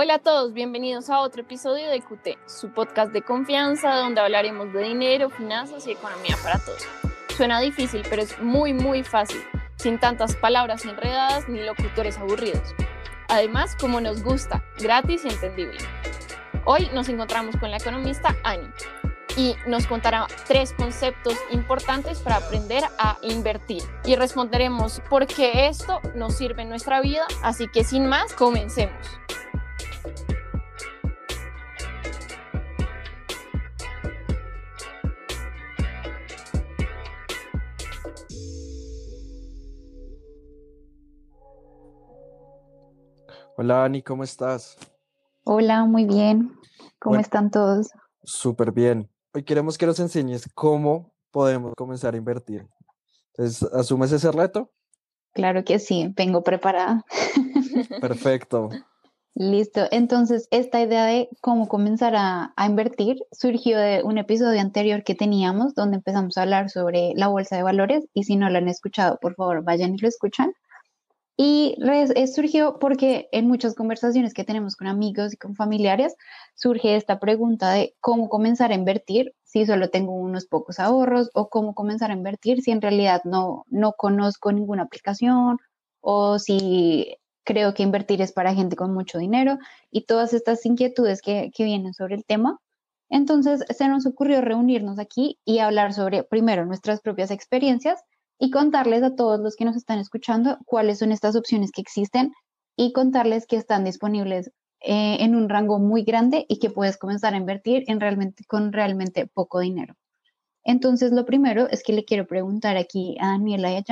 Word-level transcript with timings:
Hola 0.00 0.14
a 0.14 0.18
todos, 0.20 0.52
bienvenidos 0.52 1.10
a 1.10 1.18
otro 1.18 1.42
episodio 1.42 1.90
de 1.90 2.00
QT, 2.00 2.38
su 2.46 2.70
podcast 2.70 3.10
de 3.10 3.22
confianza 3.22 3.96
donde 3.96 4.20
hablaremos 4.20 4.72
de 4.72 4.84
dinero, 4.84 5.28
finanzas 5.28 5.88
y 5.88 5.90
economía 5.90 6.36
para 6.40 6.60
todos. 6.60 6.86
Suena 7.36 7.58
difícil, 7.58 8.02
pero 8.08 8.22
es 8.22 8.38
muy, 8.38 8.72
muy 8.72 9.02
fácil, 9.02 9.42
sin 9.74 9.98
tantas 9.98 10.36
palabras 10.36 10.84
enredadas 10.84 11.48
ni 11.48 11.62
locutores 11.62 12.16
aburridos. 12.16 12.62
Además, 13.26 13.74
como 13.74 14.00
nos 14.00 14.22
gusta, 14.22 14.62
gratis 14.78 15.24
y 15.24 15.30
entendible. 15.30 15.78
Hoy 16.64 16.88
nos 16.94 17.08
encontramos 17.08 17.56
con 17.56 17.72
la 17.72 17.78
economista 17.78 18.36
Ani 18.44 18.68
y 19.36 19.56
nos 19.66 19.88
contará 19.88 20.28
tres 20.46 20.74
conceptos 20.74 21.34
importantes 21.50 22.20
para 22.20 22.36
aprender 22.36 22.84
a 23.00 23.18
invertir 23.22 23.82
y 24.04 24.14
responderemos 24.14 25.02
por 25.10 25.26
qué 25.26 25.66
esto 25.66 26.00
nos 26.14 26.36
sirve 26.36 26.62
en 26.62 26.68
nuestra 26.68 27.00
vida. 27.00 27.26
Así 27.42 27.66
que 27.66 27.82
sin 27.82 28.06
más, 28.06 28.32
comencemos. 28.32 29.18
Hola 43.60 43.82
Ani, 43.82 44.02
¿cómo 44.02 44.22
estás? 44.22 44.78
Hola, 45.42 45.84
muy 45.84 46.04
bien. 46.04 46.52
¿Cómo 47.00 47.18
están 47.18 47.50
todos? 47.50 47.90
Súper 48.22 48.70
bien. 48.70 49.10
Hoy 49.34 49.42
queremos 49.42 49.76
que 49.76 49.84
nos 49.84 49.98
enseñes 49.98 50.48
cómo 50.54 51.12
podemos 51.32 51.74
comenzar 51.74 52.14
a 52.14 52.18
invertir. 52.18 52.68
Entonces, 53.34 53.68
¿asumes 53.72 54.12
ese 54.12 54.30
reto? 54.30 54.70
Claro 55.32 55.64
que 55.64 55.80
sí, 55.80 56.14
vengo 56.16 56.44
preparada. 56.44 57.04
Perfecto. 58.00 58.68
Listo. 59.34 59.88
Entonces, 59.90 60.46
esta 60.52 60.80
idea 60.80 61.06
de 61.06 61.28
cómo 61.40 61.66
comenzar 61.66 62.14
a, 62.14 62.52
a, 62.54 62.66
invertir 62.66 63.16
surgió 63.32 63.76
de 63.76 64.04
un 64.04 64.18
episodio 64.18 64.60
anterior 64.60 65.02
que 65.02 65.16
teníamos 65.16 65.74
donde 65.74 65.96
empezamos 65.96 66.38
a 66.38 66.42
hablar 66.42 66.70
sobre 66.70 67.12
la 67.16 67.26
bolsa 67.26 67.56
de 67.56 67.64
valores 67.64 68.06
y 68.14 68.22
si 68.22 68.36
no 68.36 68.50
lo 68.50 68.58
han 68.58 68.68
escuchado, 68.68 69.18
por 69.20 69.34
favor, 69.34 69.64
vayan 69.64 69.96
y 69.96 69.98
lo 69.98 70.06
escuchan. 70.06 70.52
Y 71.40 71.76
surgió 72.34 72.80
porque 72.80 73.28
en 73.30 73.46
muchas 73.46 73.76
conversaciones 73.76 74.34
que 74.34 74.42
tenemos 74.42 74.74
con 74.74 74.88
amigos 74.88 75.32
y 75.32 75.36
con 75.36 75.54
familiares 75.54 76.16
surge 76.56 76.96
esta 76.96 77.20
pregunta 77.20 77.70
de 77.70 77.94
cómo 78.00 78.28
comenzar 78.28 78.72
a 78.72 78.74
invertir 78.74 79.36
si 79.44 79.64
solo 79.64 79.88
tengo 79.88 80.14
unos 80.14 80.46
pocos 80.46 80.80
ahorros 80.80 81.30
o 81.34 81.48
cómo 81.48 81.76
comenzar 81.76 82.10
a 82.10 82.14
invertir 82.14 82.60
si 82.60 82.72
en 82.72 82.82
realidad 82.82 83.22
no, 83.22 83.64
no 83.68 83.92
conozco 83.92 84.50
ninguna 84.50 84.82
aplicación 84.82 85.58
o 86.00 86.40
si 86.40 87.18
creo 87.44 87.72
que 87.72 87.84
invertir 87.84 88.20
es 88.20 88.32
para 88.32 88.52
gente 88.52 88.74
con 88.74 88.92
mucho 88.92 89.18
dinero 89.18 89.58
y 89.92 90.06
todas 90.06 90.32
estas 90.34 90.66
inquietudes 90.66 91.22
que, 91.22 91.52
que 91.54 91.62
vienen 91.62 91.94
sobre 91.94 92.16
el 92.16 92.24
tema. 92.24 92.58
Entonces 93.10 93.64
se 93.70 93.86
nos 93.86 94.06
ocurrió 94.06 94.40
reunirnos 94.40 94.98
aquí 94.98 95.38
y 95.44 95.60
hablar 95.60 95.94
sobre 95.94 96.24
primero 96.24 96.66
nuestras 96.66 97.00
propias 97.00 97.30
experiencias 97.30 98.02
y 98.38 98.50
contarles 98.50 99.02
a 99.02 99.14
todos 99.14 99.40
los 99.40 99.56
que 99.56 99.64
nos 99.64 99.76
están 99.76 99.98
escuchando 99.98 100.58
cuáles 100.64 100.98
son 100.98 101.12
estas 101.12 101.36
opciones 101.36 101.72
que 101.72 101.80
existen 101.80 102.32
y 102.76 102.92
contarles 102.92 103.46
que 103.46 103.56
están 103.56 103.84
disponibles 103.84 104.52
eh, 104.80 105.16
en 105.20 105.34
un 105.34 105.48
rango 105.48 105.78
muy 105.78 106.04
grande 106.04 106.46
y 106.48 106.60
que 106.60 106.70
puedes 106.70 106.96
comenzar 106.96 107.34
a 107.34 107.36
invertir 107.36 107.84
en 107.88 108.00
realmente, 108.00 108.44
con 108.44 108.72
realmente 108.72 109.26
poco 109.26 109.58
dinero. 109.58 109.94
Entonces, 110.62 111.12
lo 111.12 111.24
primero 111.24 111.68
es 111.68 111.82
que 111.82 111.92
le 111.92 112.04
quiero 112.04 112.26
preguntar 112.26 112.76
aquí 112.76 113.16
a 113.20 113.28
Daniela 113.28 113.72
y 113.72 113.76
a 113.76 113.82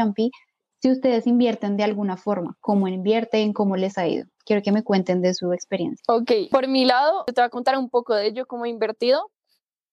si 0.82 0.90
ustedes 0.90 1.26
invierten 1.26 1.76
de 1.76 1.84
alguna 1.84 2.16
forma, 2.16 2.56
cómo 2.60 2.86
invierten, 2.86 3.52
cómo 3.52 3.76
les 3.76 3.98
ha 3.98 4.06
ido. 4.06 4.26
Quiero 4.44 4.62
que 4.62 4.72
me 4.72 4.84
cuenten 4.84 5.22
de 5.22 5.34
su 5.34 5.52
experiencia. 5.52 6.04
Ok, 6.06 6.30
por 6.50 6.68
mi 6.68 6.84
lado, 6.84 7.24
te 7.24 7.32
voy 7.32 7.46
a 7.46 7.48
contar 7.48 7.78
un 7.78 7.88
poco 7.88 8.14
de 8.14 8.26
ello, 8.26 8.46
cómo 8.46 8.66
he 8.66 8.68
invertido 8.68 9.30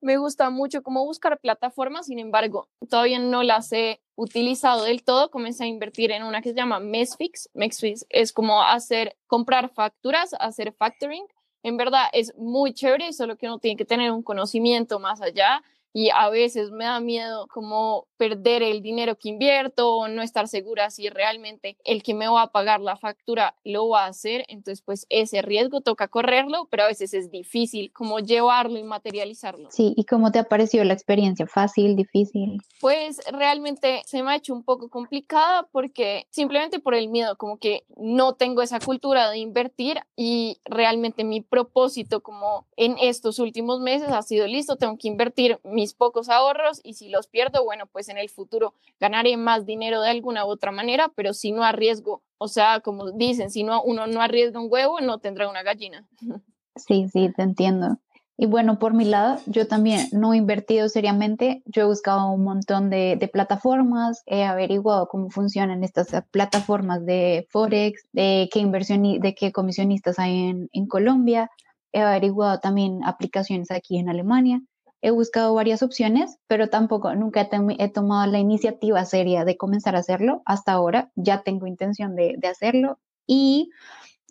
me 0.04 0.18
gusta 0.18 0.50
mucho 0.50 0.84
cómo 0.84 1.06
buscar 1.06 1.40
plataformas, 1.40 2.08
sin 2.08 2.20
embargo, 2.20 2.68
todavía 2.90 3.20
no 3.20 3.42
las 3.42 3.72
he 3.72 4.02
utilizado 4.16 4.84
del 4.84 5.04
todo. 5.04 5.32
Comencé 5.32 5.64
a 5.64 5.68
invertir 5.68 6.12
en 6.12 6.24
una 6.24 6.42
que 6.42 6.50
se 6.50 6.56
llama 6.56 6.80
Mesfix. 6.80 7.50
Mesfix 7.54 8.06
es 8.10 8.34
como 8.34 8.62
hacer, 8.62 9.18
comprar 9.28 9.70
facturas, 9.70 10.36
hacer 10.40 10.74
factoring. 10.74 11.26
En 11.64 11.78
verdad 11.78 12.08
es 12.12 12.36
muy 12.38 12.74
chévere, 12.74 13.14
solo 13.14 13.38
que 13.38 13.48
uno 13.48 13.60
tiene 13.60 13.78
que 13.78 13.86
tener 13.86 14.12
un 14.12 14.22
conocimiento 14.22 15.00
más 15.00 15.22
allá 15.22 15.64
y 15.94 16.10
a 16.10 16.30
veces 16.30 16.72
me 16.72 16.86
da 16.86 17.00
miedo 17.00 17.48
como 17.48 18.08
perder 18.18 18.64
el 18.64 18.82
dinero 18.82 19.18
que 19.18 19.30
invierto 19.30 19.96
o 19.96 20.08
no 20.08 20.22
estar 20.22 20.48
segura 20.48 20.90
si 20.90 21.10
realmente 21.10 21.78
el 21.84 22.02
que 22.02 22.14
me 22.14 22.28
va 22.28 22.44
a 22.44 22.52
pagar 22.52 22.82
la 22.82 22.98
factura 22.98 23.56
lo 23.64 23.90
va 23.90 24.06
a 24.06 24.08
hacer. 24.08 24.44
Entonces, 24.48 24.82
pues 24.82 25.06
ese 25.10 25.42
riesgo 25.42 25.82
toca 25.82 26.08
correrlo, 26.08 26.68
pero 26.72 26.84
a 26.84 26.88
veces 26.88 27.14
es 27.14 27.30
difícil 27.30 27.92
como 27.94 28.20
llevarlo 28.20 28.80
y 28.80 28.84
materializarlo. 28.84 29.70
Sí, 29.72 29.94
¿y 29.96 30.06
cómo 30.06 30.32
te 30.32 30.40
ha 30.40 30.46
parecido 30.46 30.84
la 30.84 30.94
experiencia? 30.94 31.46
¿Fácil, 31.46 31.96
difícil? 31.96 32.62
Pues 32.80 33.20
realmente 33.32 34.02
se 34.06 34.24
me 34.24 34.32
ha 34.32 34.36
hecho 34.36 34.54
un 34.54 34.64
poco 34.64 34.90
complicada 34.90 35.68
porque 35.72 36.26
simplemente 36.32 36.80
por 36.80 36.96
el 36.96 37.10
miedo, 37.10 37.38
como 37.38 37.58
que 37.58 37.84
no 37.98 38.34
tengo 38.34 38.62
esa 38.62 38.80
cultura 38.80 39.30
de 39.30 39.38
invertir 39.38 40.00
y 40.16 40.58
realmente 40.66 41.24
mi 41.24 41.42
propósito 41.42 42.22
como 42.22 42.66
en 42.78 42.96
estos 43.00 43.38
últimos 43.38 43.80
meses 43.80 44.10
ha 44.10 44.22
sido 44.24 44.48
listo, 44.48 44.78
tengo 44.78 44.98
que 44.98 45.08
invertir 45.08 45.60
mi 45.64 45.83
mis 45.84 45.94
pocos 45.94 46.30
ahorros 46.30 46.80
y 46.82 46.94
si 46.94 47.10
los 47.10 47.28
pierdo, 47.28 47.66
bueno, 47.66 47.88
pues 47.88 48.08
en 48.08 48.18
el 48.18 48.30
futuro 48.30 48.74
ganaré 49.02 49.36
más 49.36 49.66
dinero 49.66 50.00
de 50.00 50.12
alguna 50.12 50.46
u 50.46 50.50
otra 50.50 50.72
manera, 50.72 51.12
pero 51.14 51.34
si 51.34 51.52
no 51.52 51.66
arriesgo, 51.66 52.24
o 52.38 52.48
sea, 52.48 52.80
como 52.80 53.12
dicen, 53.12 53.52
si 53.52 53.64
no 53.64 53.84
uno 53.84 54.08
no 54.08 54.22
arriesga 54.22 54.62
un 54.62 54.68
huevo, 54.72 55.02
no 55.02 55.18
tendrá 55.20 55.50
una 55.50 55.64
gallina. 55.64 56.08
Sí, 56.76 57.08
sí, 57.08 57.32
te 57.38 57.44
entiendo. 57.44 58.00
Y 58.36 58.48
bueno, 58.48 58.80
por 58.80 58.96
mi 58.96 59.06
lado, 59.06 59.40
yo 59.46 59.68
también 59.68 60.08
no 60.12 60.34
he 60.34 60.38
invertido 60.38 60.90
seriamente. 60.90 61.62
Yo 61.68 61.84
he 61.84 61.86
buscado 61.86 62.32
un 62.32 62.44
montón 62.44 62.90
de, 62.90 63.30
plataformas, 63.32 64.24
he 64.26 64.44
averiguado 64.44 65.08
cómo 65.08 65.30
funcionan 65.30 65.84
estas 65.84 66.08
plataformas 66.32 67.06
de 67.06 67.46
Forex, 67.52 68.08
de 68.12 68.50
qué 68.52 68.60
inversión, 68.60 69.04
de 69.04 69.36
qué 69.36 69.52
comisionistas 69.52 70.18
hay 70.18 70.50
en, 70.50 70.70
en 70.74 70.88
Colombia. 70.88 71.52
He 71.92 72.02
averiguado 72.02 72.60
también 72.60 73.04
aplicaciones 73.04 73.70
aquí 73.70 74.00
en 74.00 74.10
Alemania 74.10 74.64
he 75.04 75.12
buscado 75.12 75.54
varias 75.54 75.84
opciones, 75.84 76.38
pero 76.48 76.70
tampoco 76.70 77.14
nunca 77.14 77.42
he, 77.78 77.90
tomado 77.90 78.32
la 78.32 78.40
iniciativa 78.40 79.04
seria 79.04 79.44
de 79.44 79.58
comenzar 79.58 79.98
a 79.98 80.00
hacerlo. 80.00 80.42
Hasta 80.46 80.72
ahora 80.72 81.12
ya 81.16 81.44
tengo 81.44 81.68
intención 81.68 82.16
de, 82.16 82.36
de 82.38 82.48
hacerlo 82.48 83.00
y 83.28 83.70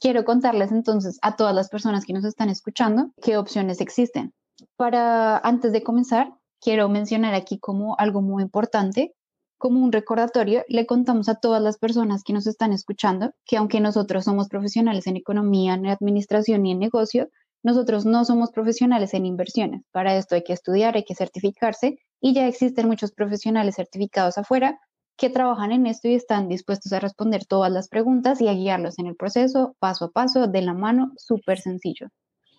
quiero 0.01 0.25
contarles 0.25 0.73
entonces 0.73 1.19
a 1.21 1.37
todas 1.37 1.55
las 1.55 1.69
personas 1.69 2.07
que 2.07 2.15
nos 2.15 2.25
están 2.25 2.49
escuchando 2.49 3.13
qué 3.23 3.37
opciones 3.37 3.83
existen. 3.83 4.33
Para 4.77 5.37
antes 5.37 5.73
de 5.73 5.83
comenzar, 5.83 6.33
quiero 6.59 6.89
mencionar 6.89 7.35
aquí 7.35 7.59
como 7.59 7.95
algo 7.99 8.23
muy 8.23 8.43
importante, 8.43 9.15
como 9.59 9.85
un 9.85 9.93
recordatorio, 9.93 10.65
le 10.69 10.87
contamos 10.87 11.29
a 11.29 11.35
todas 11.35 11.63
las 11.63 11.77
personas 11.77 12.25
que 12.25 12.33
nos 12.33 12.47
están 12.47 12.73
escuchando 12.73 13.33
que 13.45 13.59
aunque 13.59 13.79
nosotros 13.79 14.25
somos 14.25 14.49
profesionales 14.49 15.07
en 15.07 15.19
economía, 15.19 15.75
en 15.75 15.87
administración 15.87 16.65
y 16.65 16.73
en 16.73 16.79
negocio, 16.79 17.29
nosotros 17.63 18.05
no 18.05 18.25
somos 18.25 18.51
profesionales 18.51 19.15
en 19.15 19.27
inversiones. 19.27 19.83
Para 19.93 20.17
esto 20.17 20.35
hay 20.35 20.43
que 20.43 20.53
estudiar, 20.53 20.97
hay 20.97 21.05
que 21.05 21.15
certificarse 21.15 21.99
y 22.21 22.35
ya 22.35 22.47
existen 22.47 22.89
muchos 22.89 23.13
profesionales 23.13 23.77
certificados 23.77 24.39
afuera 24.39 24.81
que 25.17 25.31
trabajan 25.31 25.73
en 25.73 25.87
esto 25.87 26.09
y 26.09 26.15
están 26.15 26.49
dispuestos 26.49 26.93
a 26.93 27.01
responder 27.01 27.45
todas 27.47 27.71
las 27.71 27.89
preguntas 27.89 28.41
y 28.41 28.49
a 28.49 28.55
guiarlos 28.55 28.99
en 28.99 29.07
el 29.07 29.17
proceso 29.17 29.77
paso 29.79 30.07
a 30.07 30.11
paso, 30.11 30.49
de 30.49 30.63
la 30.63 30.75
mano, 30.75 31.13
súper 31.17 31.59
sencillo. 31.59 32.09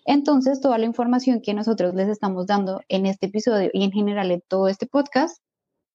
Entonces, 0.06 0.60
toda 0.60 0.78
la 0.78 0.84
información 0.84 1.40
que 1.40 1.54
nosotros 1.54 1.94
les 1.94 2.08
estamos 2.08 2.46
dando 2.46 2.82
en 2.88 3.06
este 3.06 3.26
episodio 3.26 3.70
y 3.72 3.84
en 3.84 3.90
general 3.90 4.30
en 4.30 4.42
todo 4.48 4.68
este 4.68 4.86
podcast, 4.86 5.42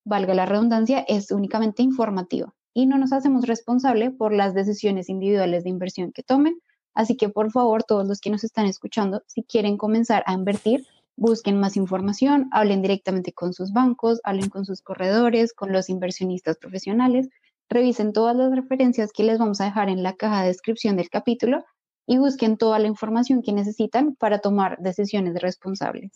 valga 0.03 0.33
la 0.33 0.45
redundancia, 0.45 1.05
es 1.07 1.31
únicamente 1.31 1.83
informativa 1.83 2.53
y 2.73 2.85
no 2.85 2.97
nos 2.97 3.13
hacemos 3.13 3.45
responsable 3.45 4.11
por 4.11 4.33
las 4.33 4.53
decisiones 4.53 5.09
individuales 5.09 5.63
de 5.63 5.69
inversión 5.69 6.11
que 6.11 6.23
tomen 6.23 6.59
Así 6.99 7.15
que 7.15 7.29
por 7.29 7.49
favor, 7.49 7.85
todos 7.85 8.05
los 8.05 8.19
que 8.19 8.29
nos 8.29 8.43
están 8.43 8.65
escuchando, 8.65 9.23
si 9.25 9.41
quieren 9.43 9.77
comenzar 9.77 10.21
a 10.25 10.33
invertir, 10.33 10.85
busquen 11.15 11.57
más 11.57 11.77
información, 11.77 12.49
hablen 12.51 12.81
directamente 12.81 13.31
con 13.31 13.53
sus 13.53 13.71
bancos, 13.71 14.19
hablen 14.25 14.49
con 14.49 14.65
sus 14.65 14.81
corredores, 14.81 15.53
con 15.53 15.71
los 15.71 15.89
inversionistas 15.89 16.57
profesionales, 16.57 17.29
revisen 17.69 18.11
todas 18.11 18.35
las 18.35 18.53
referencias 18.53 19.13
que 19.13 19.23
les 19.23 19.39
vamos 19.39 19.61
a 19.61 19.63
dejar 19.63 19.87
en 19.87 20.03
la 20.03 20.17
caja 20.17 20.41
de 20.41 20.49
descripción 20.49 20.97
del 20.97 21.09
capítulo 21.09 21.63
y 22.05 22.17
busquen 22.17 22.57
toda 22.57 22.79
la 22.79 22.87
información 22.87 23.43
que 23.43 23.53
necesitan 23.53 24.15
para 24.15 24.39
tomar 24.39 24.77
decisiones 24.79 25.41
responsables. 25.41 26.11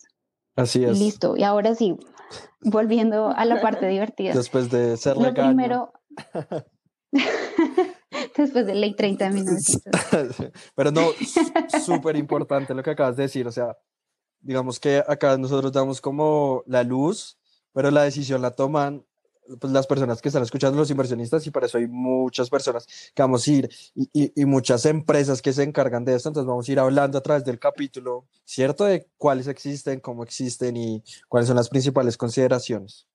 Así 0.54 0.84
es. 0.84 0.98
Listo. 0.98 1.34
Y 1.34 1.44
ahora 1.44 1.74
sí, 1.74 1.96
volviendo 2.60 3.30
a 3.30 3.46
la 3.46 3.62
parte 3.62 3.88
divertida. 3.88 4.34
Después 4.34 4.70
de 4.70 4.98
ser 4.98 5.16
Lo 5.16 5.32
primero, 5.32 5.94
Después 8.36 8.66
de 8.66 8.74
ley 8.74 8.94
30 8.94 9.30
minutos. 9.30 9.80
Pero 10.74 10.90
no, 10.90 11.08
súper 11.84 12.16
importante 12.16 12.74
lo 12.74 12.82
que 12.82 12.90
acabas 12.90 13.16
de 13.16 13.24
decir. 13.24 13.46
O 13.46 13.52
sea, 13.52 13.76
digamos 14.40 14.80
que 14.80 15.02
acá 15.06 15.36
nosotros 15.38 15.72
damos 15.72 16.00
como 16.00 16.62
la 16.66 16.82
luz, 16.82 17.38
pero 17.72 17.90
la 17.90 18.02
decisión 18.02 18.42
la 18.42 18.50
toman 18.50 19.04
pues, 19.60 19.72
las 19.72 19.86
personas 19.86 20.20
que 20.20 20.28
están 20.28 20.42
escuchando, 20.42 20.78
los 20.78 20.90
inversionistas, 20.90 21.46
y 21.46 21.50
para 21.50 21.66
eso 21.66 21.78
hay 21.78 21.86
muchas 21.86 22.50
personas 22.50 22.86
que 23.14 23.22
vamos 23.22 23.46
a 23.46 23.50
ir 23.50 23.70
y, 23.94 24.08
y, 24.12 24.42
y, 24.42 24.44
muchas 24.44 24.84
empresas 24.86 25.42
que 25.42 25.52
se 25.52 25.62
encargan 25.62 26.04
de 26.04 26.14
esto. 26.14 26.28
Entonces 26.28 26.48
vamos 26.48 26.68
a 26.68 26.72
ir 26.72 26.78
hablando 26.78 27.18
a 27.18 27.22
través 27.22 27.44
del 27.44 27.58
capítulo, 27.58 28.26
¿cierto? 28.44 28.84
De 28.84 29.08
cuáles 29.16 29.46
existen, 29.48 30.00
cómo 30.00 30.22
existen 30.22 30.76
y 30.76 31.02
cuáles 31.28 31.48
son 31.48 31.56
las 31.56 31.68
principales 31.68 32.16
consideraciones. 32.16 33.06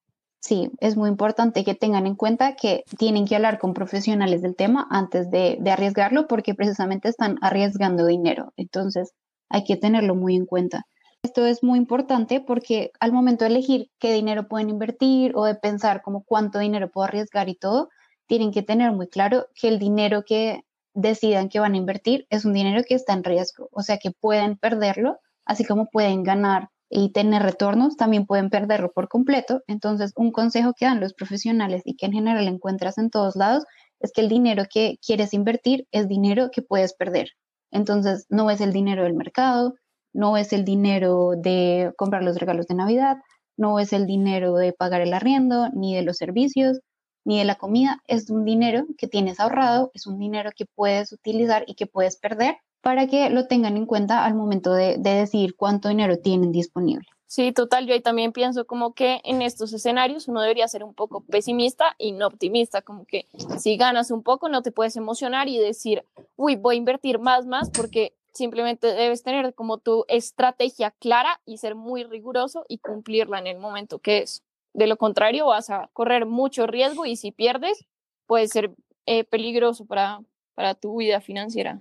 Sí, 0.42 0.72
es 0.80 0.96
muy 0.96 1.10
importante 1.10 1.66
que 1.66 1.76
tengan 1.76 2.08
en 2.08 2.16
cuenta 2.16 2.56
que 2.56 2.84
tienen 2.98 3.28
que 3.28 3.36
hablar 3.36 3.60
con 3.60 3.74
profesionales 3.74 4.42
del 4.42 4.56
tema 4.56 4.88
antes 4.90 5.30
de, 5.30 5.60
arriesgarlo 5.70 6.28
porque 6.28 6.56
precisamente 6.56 7.10
están 7.10 7.38
arriesgando 7.42 8.06
dinero. 8.06 8.54
Entonces 8.56 9.14
hay 9.50 9.64
que 9.66 9.76
tenerlo 9.76 10.16
muy 10.16 10.36
en 10.36 10.46
cuenta. 10.46 10.86
Esto 11.24 11.46
es 11.46 11.62
muy 11.64 11.78
importante 11.78 12.40
porque 12.40 12.92
al 13.02 13.12
momento 13.12 13.44
de 13.44 13.52
elegir 13.52 13.92
qué 14.00 14.14
dinero 14.14 14.48
pueden 14.48 14.70
invertir 14.70 15.34
o 15.36 15.44
de 15.44 15.56
pensar 15.56 16.02
como 16.02 16.24
cuánto 16.24 16.60
dinero 16.60 16.90
puedo 16.90 17.06
arriesgar 17.06 17.50
y 17.50 17.56
todo, 17.56 17.90
tienen 18.26 18.52
que 18.52 18.62
tener 18.62 18.94
muy 18.94 19.10
claro 19.10 19.48
que 19.56 19.68
el 19.68 19.80
dinero 19.80 20.24
que 20.26 20.64
decidan 20.94 21.50
que 21.50 21.60
van 21.60 21.74
a 21.74 21.78
invertir 21.78 22.26
es 22.30 22.46
un 22.46 22.54
dinero 22.54 22.84
que 22.88 22.96
está 22.96 23.14
en 23.14 23.24
riesgo, 23.24 23.70
o 23.72 23.82
sea 23.82 23.98
que 23.98 24.12
pueden 24.12 24.58
perderlo, 24.58 25.20
así 25.46 25.66
como 25.66 25.88
pueden 25.88 26.24
ganar 26.24 26.70
y 26.90 27.12
tener 27.12 27.44
retornos, 27.44 27.98
también 27.98 28.26
pueden 28.26 28.50
perderlo 28.50 28.92
por 28.92 29.08
completo. 29.08 29.62
Entonces, 29.68 30.12
un 30.16 30.32
consejo 30.32 30.74
que 30.78 30.86
dan 30.86 31.00
los 31.00 31.14
profesionales 31.14 31.82
y 31.86 31.96
que 31.96 32.08
en 32.08 32.14
general 32.14 32.48
encuentras 32.48 32.98
en 32.98 33.10
todos 33.10 33.36
lados 33.36 33.66
es 34.00 34.12
que 34.12 34.22
el 34.22 34.30
dinero 34.30 34.64
que 34.72 34.98
quieres 35.06 35.34
invertir 35.34 35.88
es 35.92 36.08
dinero 36.08 36.50
que 36.52 36.62
puedes 36.62 36.94
perder. 36.94 37.30
Entonces, 37.72 38.26
no 38.30 38.50
es 38.50 38.62
el 38.62 38.74
dinero 38.74 39.04
del 39.04 39.14
mercado, 39.14 39.76
no 40.14 40.38
es 40.38 40.54
el 40.54 40.66
dinero 40.66 41.34
de 41.38 41.94
comprar 41.98 42.24
los 42.24 42.38
regalos 42.40 42.68
de 42.68 42.76
Navidad, 42.76 43.18
no 43.58 43.80
es 43.80 43.94
el 43.94 44.08
dinero 44.08 44.56
de 44.56 44.74
pagar 44.74 45.02
el 45.02 45.14
arriendo, 45.14 45.70
ni 45.74 45.96
de 45.96 46.02
los 46.02 46.18
servicios, 46.18 46.80
ni 47.26 47.38
de 47.38 47.46
la 47.46 47.56
comida, 47.56 48.02
es 48.08 48.30
un 48.30 48.46
dinero 48.46 48.86
que 48.98 49.08
tienes 49.08 49.40
ahorrado, 49.40 49.92
es 49.94 50.08
un 50.08 50.18
dinero 50.18 50.50
que 50.56 50.66
puedes 50.66 51.12
utilizar 51.12 51.64
y 51.68 51.76
que 51.76 51.86
puedes 51.86 52.18
perder 52.18 52.56
para 52.82 53.08
que 53.08 53.30
lo 53.30 53.48
tengan 53.48 53.78
en 53.78 53.86
cuenta 53.86 54.26
al 54.26 54.36
momento 54.36 54.74
de, 54.74 54.98
de 54.98 55.12
decidir 55.12 55.56
cuánto 55.56 55.90
dinero 55.90 56.18
tienen 56.18 56.52
disponible. 56.52 57.08
Sí, 57.30 57.52
total, 57.52 57.86
yo 57.86 57.94
ahí 57.94 58.02
también 58.02 58.32
pienso 58.32 58.66
como 58.66 58.96
que 58.96 59.22
en 59.24 59.44
estos 59.44 59.72
escenarios 59.72 60.28
uno 60.28 60.42
debería 60.42 60.68
ser 60.68 60.84
un 60.84 60.96
poco 60.96 61.22
pesimista 61.22 61.96
y 62.00 62.12
no 62.12 62.26
optimista, 62.26 62.82
como 62.82 63.06
que 63.06 63.28
si 63.60 63.78
ganas 63.78 64.10
un 64.10 64.24
poco 64.24 64.50
no 64.50 64.64
te 64.64 64.72
puedes 64.72 64.96
emocionar 64.96 65.48
y 65.48 65.60
decir, 65.60 66.04
uy, 66.38 66.56
voy 66.56 66.76
a 66.76 66.80
invertir 66.80 67.20
más, 67.20 67.46
más, 67.46 67.70
porque 67.70 68.14
simplemente 68.34 68.88
debes 68.88 69.22
tener 69.22 69.54
como 69.54 69.78
tu 69.78 70.06
estrategia 70.08 70.90
clara 70.90 71.40
y 71.46 71.58
ser 71.58 71.76
muy 71.76 72.04
riguroso 72.04 72.66
y 72.68 72.80
cumplirla 72.80 73.38
en 73.38 73.46
el 73.46 73.60
momento 73.60 74.00
que 74.00 74.24
es. 74.24 74.42
De 74.74 74.88
lo 74.88 74.98
contrario, 74.98 75.46
vas 75.46 75.70
a 75.70 75.88
correr 75.94 76.26
mucho 76.26 76.66
riesgo 76.66 77.06
y 77.06 77.16
si 77.16 77.32
pierdes, 77.32 77.86
puede 78.26 78.48
ser 78.48 78.72
eh, 79.06 79.24
peligroso 79.24 79.86
para, 79.86 80.22
para 80.56 80.74
tu 80.74 80.98
vida 80.98 81.22
financiera. 81.22 81.80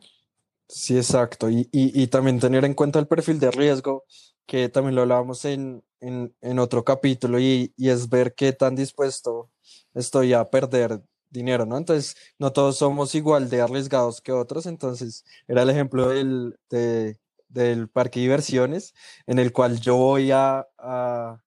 Sí, 0.70 0.97
exacto. 0.97 1.49
Y, 1.50 1.69
y, 1.73 2.03
y, 2.03 2.06
también 2.09 2.38
tener 2.41 2.65
en 2.65 2.75
cuenta 2.75 2.99
el 2.99 3.06
perfil 3.09 3.41
de 3.41 3.50
riesgo, 3.50 4.05
que 4.47 4.69
también 4.69 4.94
lo 4.94 5.03
hablábamos 5.03 5.44
en, 5.47 5.82
en, 6.00 6.35
en 6.43 6.59
otro 6.59 6.85
capítulo, 6.85 7.38
y, 7.41 7.73
y, 7.76 7.88
es 7.88 8.09
ver 8.11 8.35
qué 8.35 8.53
tan 8.53 8.76
dispuesto 8.76 9.50
estoy 9.94 10.35
a 10.35 10.44
perder 10.50 11.00
dinero, 11.31 11.65
¿no? 11.65 11.79
Entonces, 11.79 12.17
no 12.38 12.53
todos 12.53 12.76
somos 12.79 13.15
igual 13.15 13.49
de 13.49 13.62
arriesgados 13.62 14.20
que 14.20 14.32
otros, 14.32 14.67
entonces 14.67 15.25
era 15.47 15.62
el 15.62 15.70
ejemplo 15.70 16.11
del, 16.11 16.59
de, 16.69 17.19
del 17.49 17.88
parque 17.88 18.21
de 18.21 18.25
diversiones, 18.25 18.94
en 19.26 19.38
el 19.38 19.53
cual 19.53 19.81
yo 19.81 19.97
voy 19.97 20.31
a, 20.32 20.67
a 20.79 21.41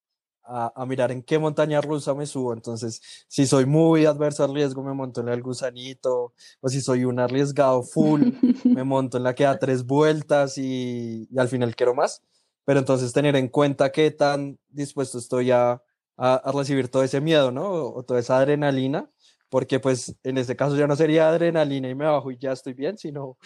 a, 0.51 0.73
a, 0.75 0.85
mirar 0.85 1.11
en 1.11 1.23
qué 1.23 1.39
montaña 1.39 1.81
rusa 1.81 2.13
me 2.13 2.25
subo. 2.25 2.53
Entonces, 2.53 3.01
si 3.27 3.47
soy 3.47 3.65
muy 3.65 4.05
adverso 4.05 4.43
al 4.43 4.53
riesgo, 4.53 4.83
me 4.83 4.93
monto 4.93 5.21
en 5.21 5.29
el 5.29 5.41
gusanito, 5.41 6.33
o 6.59 6.69
si 6.69 6.81
soy 6.81 7.05
un 7.05 7.19
arriesgado 7.19 7.83
full, 7.83 8.21
me 8.65 8.83
monto 8.83 9.17
en 9.17 9.23
la 9.23 9.33
que 9.33 9.45
da 9.45 9.57
tres 9.57 9.85
vueltas 9.85 10.57
y, 10.57 11.27
y, 11.31 11.39
al 11.39 11.47
final 11.47 11.75
quiero 11.75 11.95
más. 11.95 12.21
Pero 12.65 12.79
entonces 12.79 13.13
tener 13.13 13.35
en 13.35 13.47
cuenta 13.47 13.91
qué 13.91 14.11
tan 14.11 14.59
dispuesto 14.69 15.17
estoy 15.17 15.51
a, 15.51 15.81
a, 16.17 16.35
a 16.35 16.51
recibir 16.51 16.89
todo 16.89 17.03
ese 17.03 17.21
miedo, 17.21 17.51
¿no? 17.51 17.63
O, 17.63 17.99
o, 17.99 18.03
toda 18.03 18.19
esa 18.19 18.37
adrenalina, 18.37 19.09
porque 19.49 19.79
pues 19.79 20.15
en 20.23 20.37
este 20.37 20.55
caso 20.55 20.75
ya 20.77 20.87
no 20.87 20.95
sería 20.95 21.29
adrenalina 21.29 21.89
y 21.89 21.95
me 21.95 22.05
bajo 22.05 22.31
y 22.31 22.37
ya 22.37 22.51
estoy 22.51 22.73
bien, 22.73 22.97
sino 22.97 23.37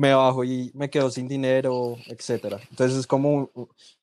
me 0.00 0.14
bajo 0.14 0.44
y 0.44 0.70
me 0.74 0.88
quedo 0.88 1.10
sin 1.10 1.28
dinero, 1.28 1.96
etcétera. 2.06 2.58
Entonces 2.70 2.98
es 2.98 3.06
como 3.06 3.50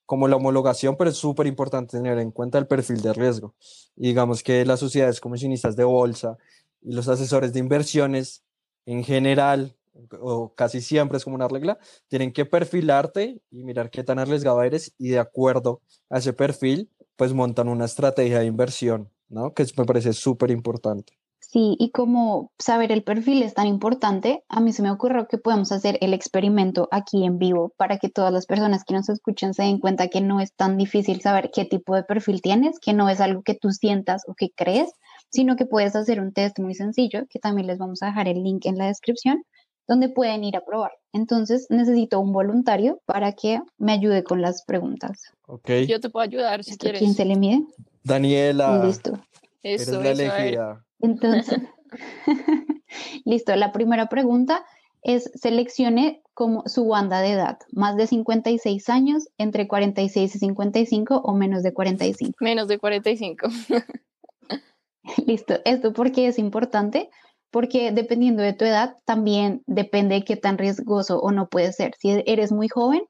como 0.07 0.29
la 0.29 0.37
homologación, 0.37 0.95
pero 0.95 1.09
es 1.09 1.17
súper 1.17 1.47
importante 1.47 1.97
tener 1.97 2.17
en 2.17 2.31
cuenta 2.31 2.57
el 2.57 2.65
perfil 2.65 3.01
de 3.01 3.11
riesgo. 3.13 3.53
Y 3.97 4.07
digamos 4.07 4.41
que 4.41 4.65
las 4.65 4.79
sociedades 4.79 5.19
comisionistas 5.19 5.75
de 5.75 5.83
bolsa 5.83 6.37
y 6.81 6.93
los 6.93 7.09
asesores 7.09 7.51
de 7.51 7.59
inversiones 7.59 8.41
en 8.85 9.03
general, 9.03 9.75
o 10.21 10.53
casi 10.55 10.79
siempre 10.79 11.17
es 11.17 11.25
como 11.25 11.35
una 11.35 11.49
regla, 11.49 11.77
tienen 12.07 12.31
que 12.31 12.45
perfilarte 12.45 13.41
y 13.51 13.63
mirar 13.65 13.89
qué 13.91 14.01
tan 14.05 14.17
arriesgado 14.17 14.63
eres 14.63 14.93
y 14.97 15.09
de 15.09 15.19
acuerdo 15.19 15.81
a 16.09 16.19
ese 16.19 16.31
perfil, 16.31 16.89
pues 17.17 17.33
montan 17.33 17.67
una 17.67 17.83
estrategia 17.83 18.39
de 18.39 18.45
inversión, 18.45 19.11
¿no? 19.27 19.53
Que 19.53 19.65
me 19.75 19.83
parece 19.83 20.13
súper 20.13 20.51
importante. 20.51 21.17
Sí, 21.49 21.77
y 21.79 21.91
como 21.91 22.51
saber 22.59 22.91
el 22.91 23.03
perfil 23.03 23.41
es 23.41 23.53
tan 23.53 23.67
importante, 23.67 24.43
a 24.49 24.59
mí 24.59 24.73
se 24.73 24.81
me 24.81 24.91
ocurrió 24.91 25.29
que 25.29 25.37
podemos 25.37 25.71
hacer 25.71 25.97
el 26.01 26.13
experimento 26.13 26.89
aquí 26.91 27.23
en 27.23 27.39
vivo 27.39 27.71
para 27.77 27.99
que 27.99 28.09
todas 28.09 28.33
las 28.33 28.45
personas 28.45 28.83
que 28.83 28.93
nos 28.93 29.07
escuchan 29.07 29.53
se 29.53 29.63
den 29.63 29.79
cuenta 29.79 30.09
que 30.09 30.19
no 30.19 30.41
es 30.41 30.53
tan 30.53 30.75
difícil 30.75 31.21
saber 31.21 31.49
qué 31.53 31.63
tipo 31.63 31.95
de 31.95 32.03
perfil 32.03 32.41
tienes, 32.41 32.79
que 32.79 32.91
no 32.91 33.07
es 33.07 33.21
algo 33.21 33.43
que 33.43 33.55
tú 33.55 33.71
sientas 33.71 34.23
o 34.27 34.35
que 34.35 34.51
crees, 34.53 34.91
sino 35.29 35.55
que 35.55 35.65
puedes 35.65 35.95
hacer 35.95 36.19
un 36.19 36.33
test 36.33 36.59
muy 36.59 36.75
sencillo, 36.75 37.25
que 37.29 37.39
también 37.39 37.67
les 37.67 37.77
vamos 37.77 38.03
a 38.03 38.07
dejar 38.07 38.27
el 38.27 38.43
link 38.43 38.65
en 38.65 38.77
la 38.77 38.87
descripción, 38.87 39.41
donde 39.87 40.09
pueden 40.09 40.43
ir 40.43 40.57
a 40.57 40.65
probar. 40.65 40.91
Entonces 41.13 41.67
necesito 41.69 42.19
un 42.19 42.33
voluntario 42.33 42.99
para 43.05 43.31
que 43.31 43.61
me 43.77 43.93
ayude 43.93 44.25
con 44.25 44.41
las 44.41 44.65
preguntas. 44.65 45.31
Ok. 45.45 45.69
Yo 45.87 46.01
te 46.01 46.09
puedo 46.09 46.25
ayudar 46.25 46.65
si 46.65 46.77
quieres. 46.77 46.99
¿Quién 46.99 47.13
se 47.13 47.23
le 47.23 47.37
mide? 47.37 47.63
Daniela. 48.03 48.83
Listo. 48.83 49.17
Eso, 49.63 50.01
eres 50.01 50.17
la 50.17 50.23
eso, 50.23 50.33
a 50.33 50.35
ver. 50.35 50.43
elegida. 50.43 50.86
Entonces, 50.99 51.59
listo, 53.25 53.55
la 53.55 53.71
primera 53.71 54.07
pregunta 54.07 54.65
es 55.03 55.31
seleccione 55.35 56.21
como 56.33 56.63
su 56.67 56.87
banda 56.87 57.21
de 57.21 57.31
edad, 57.31 57.59
más 57.71 57.95
de 57.97 58.07
56 58.07 58.89
años, 58.89 59.29
entre 59.37 59.67
46 59.67 60.35
y 60.35 60.39
55 60.39 61.21
o 61.23 61.33
menos 61.33 61.63
de 61.63 61.73
45. 61.73 62.37
Menos 62.41 62.67
de 62.67 62.77
45. 62.77 63.47
Listo, 65.25 65.59
esto 65.63 65.93
porque 65.93 66.27
es 66.27 66.37
importante, 66.37 67.09
porque 67.49 67.93
dependiendo 67.93 68.43
de 68.43 68.51
tu 68.51 68.65
edad 68.65 68.97
también 69.05 69.63
depende 69.65 70.15
de 70.15 70.25
qué 70.25 70.35
tan 70.35 70.57
riesgoso 70.57 71.19
o 71.21 71.31
no 71.31 71.47
puede 71.47 71.71
ser. 71.71 71.93
Si 71.97 72.21
eres 72.25 72.51
muy 72.51 72.67
joven, 72.67 73.03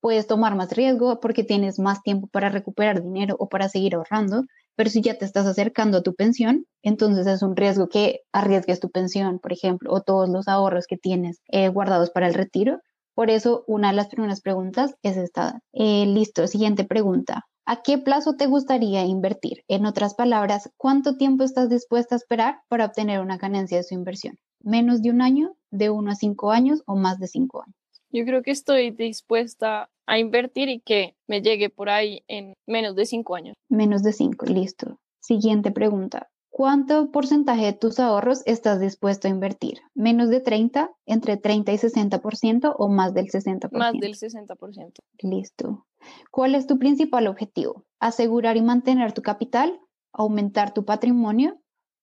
puedes 0.00 0.26
tomar 0.26 0.56
más 0.56 0.72
riesgo 0.72 1.20
porque 1.20 1.44
tienes 1.44 1.78
más 1.78 2.02
tiempo 2.02 2.26
para 2.26 2.48
recuperar 2.48 3.02
dinero 3.02 3.36
o 3.38 3.50
para 3.50 3.68
seguir 3.68 3.94
ahorrando, 3.94 4.44
pero 4.76 4.90
si 4.90 5.02
ya 5.02 5.18
te 5.18 5.24
estás 5.24 5.46
acercando 5.46 5.98
a 5.98 6.02
tu 6.02 6.14
pensión, 6.14 6.66
entonces 6.82 7.26
es 7.26 7.42
un 7.42 7.56
riesgo 7.56 7.88
que 7.88 8.20
arriesgues 8.32 8.80
tu 8.80 8.90
pensión, 8.90 9.38
por 9.38 9.52
ejemplo, 9.52 9.92
o 9.92 10.02
todos 10.02 10.28
los 10.28 10.48
ahorros 10.48 10.86
que 10.86 10.96
tienes 10.96 11.40
eh, 11.48 11.68
guardados 11.68 12.10
para 12.10 12.28
el 12.28 12.34
retiro. 12.34 12.80
Por 13.14 13.30
eso, 13.30 13.64
una 13.66 13.90
de 13.90 13.96
las 13.96 14.08
primeras 14.08 14.40
preguntas 14.40 14.94
es 15.02 15.16
esta. 15.16 15.60
Eh, 15.72 16.06
listo, 16.06 16.46
siguiente 16.46 16.84
pregunta. 16.84 17.46
¿A 17.64 17.82
qué 17.82 17.98
plazo 17.98 18.34
te 18.34 18.46
gustaría 18.46 19.04
invertir? 19.04 19.62
En 19.68 19.86
otras 19.86 20.14
palabras, 20.14 20.70
¿cuánto 20.76 21.16
tiempo 21.16 21.44
estás 21.44 21.68
dispuesta 21.68 22.14
a 22.14 22.18
esperar 22.18 22.60
para 22.68 22.86
obtener 22.86 23.20
una 23.20 23.36
ganancia 23.36 23.76
de 23.76 23.84
su 23.84 23.94
inversión? 23.94 24.38
¿Menos 24.60 25.02
de 25.02 25.10
un 25.10 25.22
año, 25.22 25.54
de 25.70 25.90
uno 25.90 26.10
a 26.10 26.14
cinco 26.16 26.50
años 26.50 26.82
o 26.86 26.96
más 26.96 27.18
de 27.18 27.28
cinco 27.28 27.62
años? 27.62 27.81
Yo 28.12 28.24
creo 28.26 28.42
que 28.42 28.50
estoy 28.50 28.90
dispuesta 28.90 29.90
a 30.06 30.18
invertir 30.18 30.68
y 30.68 30.80
que 30.80 31.16
me 31.26 31.40
llegue 31.40 31.70
por 31.70 31.88
ahí 31.88 32.22
en 32.28 32.54
menos 32.66 32.94
de 32.94 33.06
cinco 33.06 33.34
años. 33.34 33.54
Menos 33.70 34.02
de 34.02 34.12
cinco, 34.12 34.44
listo. 34.46 35.00
Siguiente 35.20 35.70
pregunta. 35.70 36.28
¿Cuánto 36.50 37.10
porcentaje 37.10 37.64
de 37.64 37.72
tus 37.72 37.98
ahorros 37.98 38.42
estás 38.44 38.78
dispuesto 38.78 39.26
a 39.26 39.30
invertir? 39.30 39.78
¿Menos 39.94 40.28
de 40.28 40.40
30, 40.40 40.90
entre 41.06 41.38
30 41.38 41.72
y 41.72 41.78
60% 41.78 42.74
o 42.76 42.88
más 42.88 43.14
del 43.14 43.28
60%? 43.28 43.70
Más 43.72 43.94
del 43.94 44.14
60%. 44.14 44.92
Listo. 45.22 45.86
¿Cuál 46.30 46.54
es 46.54 46.66
tu 46.66 46.78
principal 46.78 47.26
objetivo? 47.26 47.86
¿Asegurar 48.00 48.58
y 48.58 48.62
mantener 48.62 49.12
tu 49.14 49.22
capital? 49.22 49.80
¿Aumentar 50.12 50.74
tu 50.74 50.84
patrimonio? 50.84 51.58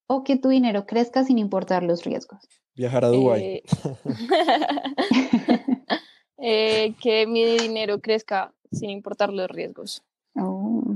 ¿O 0.08 0.24
que 0.24 0.36
tu 0.36 0.50
dinero 0.50 0.88
crezca 0.88 1.24
sin 1.24 1.38
importar 1.38 1.84
los 1.84 2.04
riesgos? 2.04 2.40
Viajar 2.80 3.04
a 3.04 3.10
Dubái. 3.10 3.44
Eh, 3.44 3.64
eh, 6.38 6.96
que 7.02 7.28
mi 7.28 7.44
dinero 7.44 8.00
crezca 8.00 8.54
sin 8.72 8.90
importar 8.90 9.34
los 9.34 9.50
riesgos. 9.50 10.02
Oh, 10.36 10.96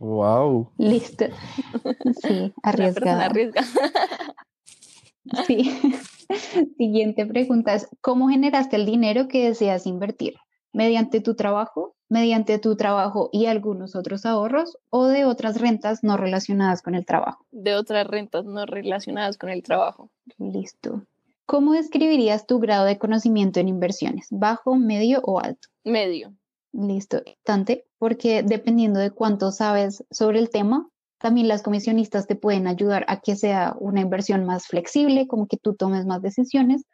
Wow. 0.00 0.70
listo. 0.76 1.24
Sí, 2.20 2.52
La 2.62 2.72
persona 2.72 3.24
arriesgada. 3.24 3.24
arriesga. 3.24 3.64
Sí. 5.46 5.80
Siguiente 6.76 7.24
pregunta 7.24 7.72
es, 7.72 7.88
¿cómo 8.02 8.28
generaste 8.28 8.76
el 8.76 8.84
dinero 8.84 9.26
que 9.26 9.48
deseas 9.48 9.86
invertir? 9.86 10.34
mediante 10.74 11.20
tu 11.20 11.36
trabajo, 11.36 11.94
mediante 12.08 12.58
tu 12.58 12.76
trabajo 12.76 13.30
y 13.32 13.46
algunos 13.46 13.94
otros 13.94 14.26
ahorros 14.26 14.76
o 14.90 15.06
de 15.06 15.24
otras 15.24 15.60
rentas 15.60 16.02
no 16.02 16.16
relacionadas 16.16 16.82
con 16.82 16.96
el 16.96 17.06
trabajo. 17.06 17.46
De 17.52 17.76
otras 17.76 18.08
rentas 18.08 18.44
no 18.44 18.66
relacionadas 18.66 19.38
con 19.38 19.50
el 19.50 19.62
trabajo. 19.62 20.10
Listo. 20.36 21.02
¿Cómo 21.46 21.72
describirías 21.72 22.46
tu 22.46 22.58
grado 22.58 22.86
de 22.86 22.98
conocimiento 22.98 23.60
en 23.60 23.68
inversiones? 23.68 24.28
¿Bajo, 24.30 24.76
medio 24.76 25.20
o 25.24 25.40
alto? 25.40 25.68
Medio. 25.84 26.34
Listo. 26.72 27.18
Importante 27.18 27.86
porque 27.98 28.42
dependiendo 28.42 28.98
de 28.98 29.10
cuánto 29.10 29.52
sabes 29.52 30.04
sobre 30.10 30.38
el 30.38 30.50
tema, 30.50 30.88
también 31.18 31.48
las 31.48 31.62
comisionistas 31.62 32.26
te 32.26 32.34
pueden 32.34 32.66
ayudar 32.66 33.04
a 33.08 33.20
que 33.20 33.36
sea 33.36 33.76
una 33.78 34.00
inversión 34.00 34.44
más 34.44 34.66
flexible, 34.66 35.26
como 35.26 35.46
que 35.46 35.56
tú 35.56 35.74
tomes 35.74 36.04
más 36.04 36.20
decisiones, 36.20 36.84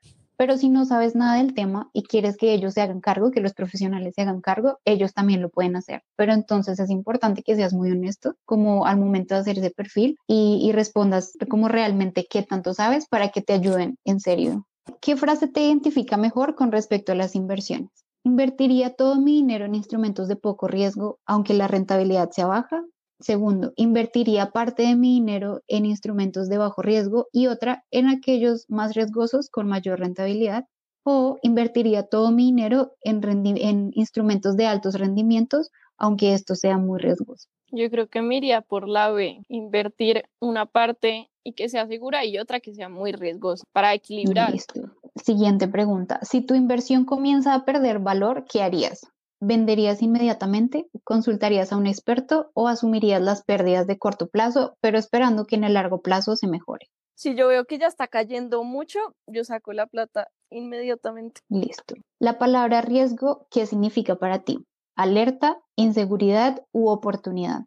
pero 0.40 0.56
si 0.56 0.70
no 0.70 0.86
sabes 0.86 1.14
nada 1.14 1.36
del 1.36 1.52
tema 1.52 1.90
y 1.92 2.02
quieres 2.02 2.38
que 2.38 2.54
ellos 2.54 2.72
se 2.72 2.80
hagan 2.80 3.02
cargo, 3.02 3.30
que 3.30 3.42
los 3.42 3.52
profesionales 3.52 4.14
se 4.14 4.22
hagan 4.22 4.40
cargo, 4.40 4.78
ellos 4.86 5.12
también 5.12 5.42
lo 5.42 5.50
pueden 5.50 5.76
hacer. 5.76 6.02
Pero 6.16 6.32
entonces 6.32 6.80
es 6.80 6.88
importante 6.88 7.42
que 7.42 7.56
seas 7.56 7.74
muy 7.74 7.90
honesto 7.90 8.36
como 8.46 8.86
al 8.86 8.96
momento 8.96 9.34
de 9.34 9.42
hacer 9.42 9.58
ese 9.58 9.70
perfil 9.70 10.16
y, 10.26 10.72
respondas 10.72 11.34
como 11.50 11.68
realmente 11.68 12.26
qué 12.26 12.42
tanto 12.42 12.72
sabes 12.72 13.06
para 13.06 13.28
que 13.28 13.42
te 13.42 13.52
ayuden 13.52 13.98
en 14.06 14.18
serio. 14.18 14.66
¿Qué 15.02 15.14
frase 15.14 15.46
te 15.46 15.60
identifica 15.60 16.16
mejor 16.16 16.54
con 16.54 16.72
respecto 16.72 17.12
a 17.12 17.16
las 17.16 17.34
inversiones? 17.34 17.90
Invertiría 18.24 18.94
todo 18.94 19.16
mi 19.16 19.32
dinero 19.32 19.66
en 19.66 19.74
instrumentos 19.74 20.26
de 20.26 20.36
poco 20.36 20.68
riesgo, 20.68 21.18
aunque 21.26 21.52
la 21.52 21.68
rentabilidad 21.68 22.30
sea 22.30 22.46
baja. 22.46 22.82
Segundo, 23.20 23.72
invertiría 23.76 24.50
parte 24.50 24.82
de 24.82 24.96
mi 24.96 25.14
dinero 25.14 25.60
en 25.68 25.84
instrumentos 25.84 26.48
de 26.48 26.56
bajo 26.58 26.80
riesgo 26.80 27.28
y 27.32 27.48
otra 27.48 27.84
en 27.90 28.08
aquellos 28.08 28.64
más 28.68 28.94
riesgosos 28.94 29.50
con 29.50 29.68
mayor 29.68 30.00
rentabilidad. 30.00 30.64
O 31.02 31.38
invertiría 31.42 32.02
todo 32.04 32.30
mi 32.30 32.46
dinero 32.46 32.92
en, 33.02 33.22
en 33.56 33.90
instrumentos 33.94 34.56
de 34.56 34.66
altos 34.66 34.94
rendimientos, 34.94 35.70
aunque 35.96 36.34
estos 36.34 36.60
sean 36.60 36.86
muy 36.86 36.98
riesgosos. 36.98 37.48
Yo 37.72 37.88
creo 37.90 38.08
que 38.08 38.20
me 38.20 38.36
iría 38.36 38.62
por 38.62 38.88
la 38.88 39.10
B, 39.10 39.42
invertir 39.48 40.24
una 40.40 40.66
parte 40.66 41.30
y 41.44 41.52
que 41.52 41.68
sea 41.68 41.86
segura 41.86 42.24
y 42.24 42.38
otra 42.38 42.60
que 42.60 42.74
sea 42.74 42.88
muy 42.88 43.12
riesgosa 43.12 43.64
para 43.72 43.94
equilibrar. 43.94 44.52
Listo. 44.52 44.90
Siguiente 45.16 45.68
pregunta. 45.68 46.20
Si 46.22 46.40
tu 46.40 46.54
inversión 46.54 47.04
comienza 47.04 47.54
a 47.54 47.64
perder 47.64 47.98
valor, 47.98 48.44
¿qué 48.50 48.62
harías? 48.62 49.00
¿Venderías 49.40 50.02
inmediatamente? 50.02 50.90
¿Consultarías 51.02 51.72
a 51.72 51.78
un 51.78 51.86
experto 51.86 52.50
o 52.52 52.68
asumirías 52.68 53.22
las 53.22 53.42
pérdidas 53.42 53.86
de 53.86 53.98
corto 53.98 54.28
plazo, 54.28 54.76
pero 54.82 54.98
esperando 54.98 55.46
que 55.46 55.56
en 55.56 55.64
el 55.64 55.74
largo 55.74 56.02
plazo 56.02 56.36
se 56.36 56.46
mejore? 56.46 56.88
Si 57.14 57.34
yo 57.34 57.48
veo 57.48 57.64
que 57.64 57.78
ya 57.78 57.86
está 57.86 58.06
cayendo 58.06 58.64
mucho, 58.64 58.98
yo 59.26 59.44
saco 59.44 59.72
la 59.72 59.86
plata 59.86 60.28
inmediatamente. 60.50 61.40
Listo. 61.48 61.94
La 62.18 62.38
palabra 62.38 62.82
riesgo, 62.82 63.46
¿qué 63.50 63.64
significa 63.64 64.16
para 64.16 64.40
ti? 64.40 64.66
¿Alerta, 64.94 65.58
inseguridad 65.74 66.62
u 66.72 66.88
oportunidad? 66.88 67.60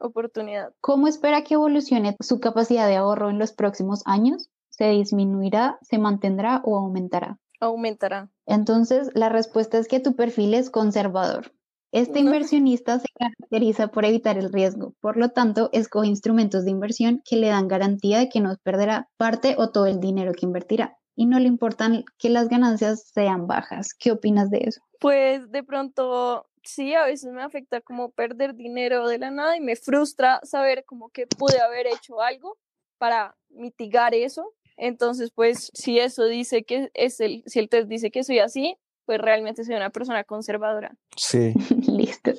Oportunidad. 0.00 0.72
¿Cómo 0.80 1.08
espera 1.08 1.42
que 1.42 1.54
evolucione 1.54 2.16
su 2.20 2.38
capacidad 2.38 2.86
de 2.86 2.96
ahorro 2.96 3.30
en 3.30 3.38
los 3.38 3.52
próximos 3.52 4.02
años? 4.06 4.48
¿Se 4.70 4.90
disminuirá, 4.90 5.78
se 5.82 5.98
mantendrá 5.98 6.60
o 6.64 6.76
aumentará? 6.76 7.38
Aumentará. 7.60 8.30
Entonces, 8.46 9.10
la 9.14 9.28
respuesta 9.28 9.78
es 9.78 9.88
que 9.88 10.00
tu 10.00 10.14
perfil 10.14 10.54
es 10.54 10.70
conservador. 10.70 11.52
Este 11.92 12.18
inversionista 12.18 12.98
se 12.98 13.06
caracteriza 13.18 13.88
por 13.88 14.04
evitar 14.04 14.36
el 14.36 14.52
riesgo, 14.52 14.94
por 15.00 15.16
lo 15.16 15.30
tanto, 15.30 15.70
escoge 15.72 16.08
instrumentos 16.08 16.64
de 16.64 16.72
inversión 16.72 17.22
que 17.24 17.36
le 17.36 17.48
dan 17.48 17.68
garantía 17.68 18.18
de 18.18 18.28
que 18.28 18.40
no 18.40 18.56
perderá 18.62 19.08
parte 19.16 19.54
o 19.56 19.70
todo 19.70 19.86
el 19.86 20.00
dinero 20.00 20.32
que 20.32 20.46
invertirá. 20.46 20.98
Y 21.14 21.24
no 21.24 21.38
le 21.38 21.46
importan 21.46 22.04
que 22.18 22.28
las 22.28 22.48
ganancias 22.48 23.08
sean 23.14 23.46
bajas. 23.46 23.94
¿Qué 23.98 24.12
opinas 24.12 24.50
de 24.50 24.58
eso? 24.64 24.82
Pues 25.00 25.50
de 25.50 25.62
pronto 25.62 26.46
sí, 26.66 26.94
a 26.94 27.04
veces 27.04 27.32
me 27.32 27.42
afecta 27.42 27.80
como 27.80 28.10
perder 28.10 28.54
dinero 28.54 29.08
de 29.08 29.18
la 29.18 29.30
nada 29.30 29.56
y 29.56 29.60
me 29.60 29.76
frustra 29.76 30.40
saber 30.42 30.84
como 30.84 31.08
que 31.08 31.26
pude 31.26 31.60
haber 31.60 31.86
hecho 31.86 32.20
algo 32.20 32.58
para 32.98 33.36
mitigar 33.48 34.14
eso, 34.14 34.52
entonces, 34.76 35.30
pues 35.34 35.70
si 35.74 35.98
eso 35.98 36.24
dice 36.26 36.64
que 36.64 36.90
es 36.94 37.20
el, 37.20 37.42
si 37.46 37.58
el 37.58 37.68
test 37.68 37.88
dice 37.88 38.10
que 38.10 38.24
soy 38.24 38.38
así, 38.38 38.76
pues 39.06 39.20
realmente 39.20 39.64
soy 39.64 39.74
una 39.74 39.90
persona 39.90 40.24
conservadora. 40.24 40.96
Sí. 41.16 41.52
Listo. 41.86 42.32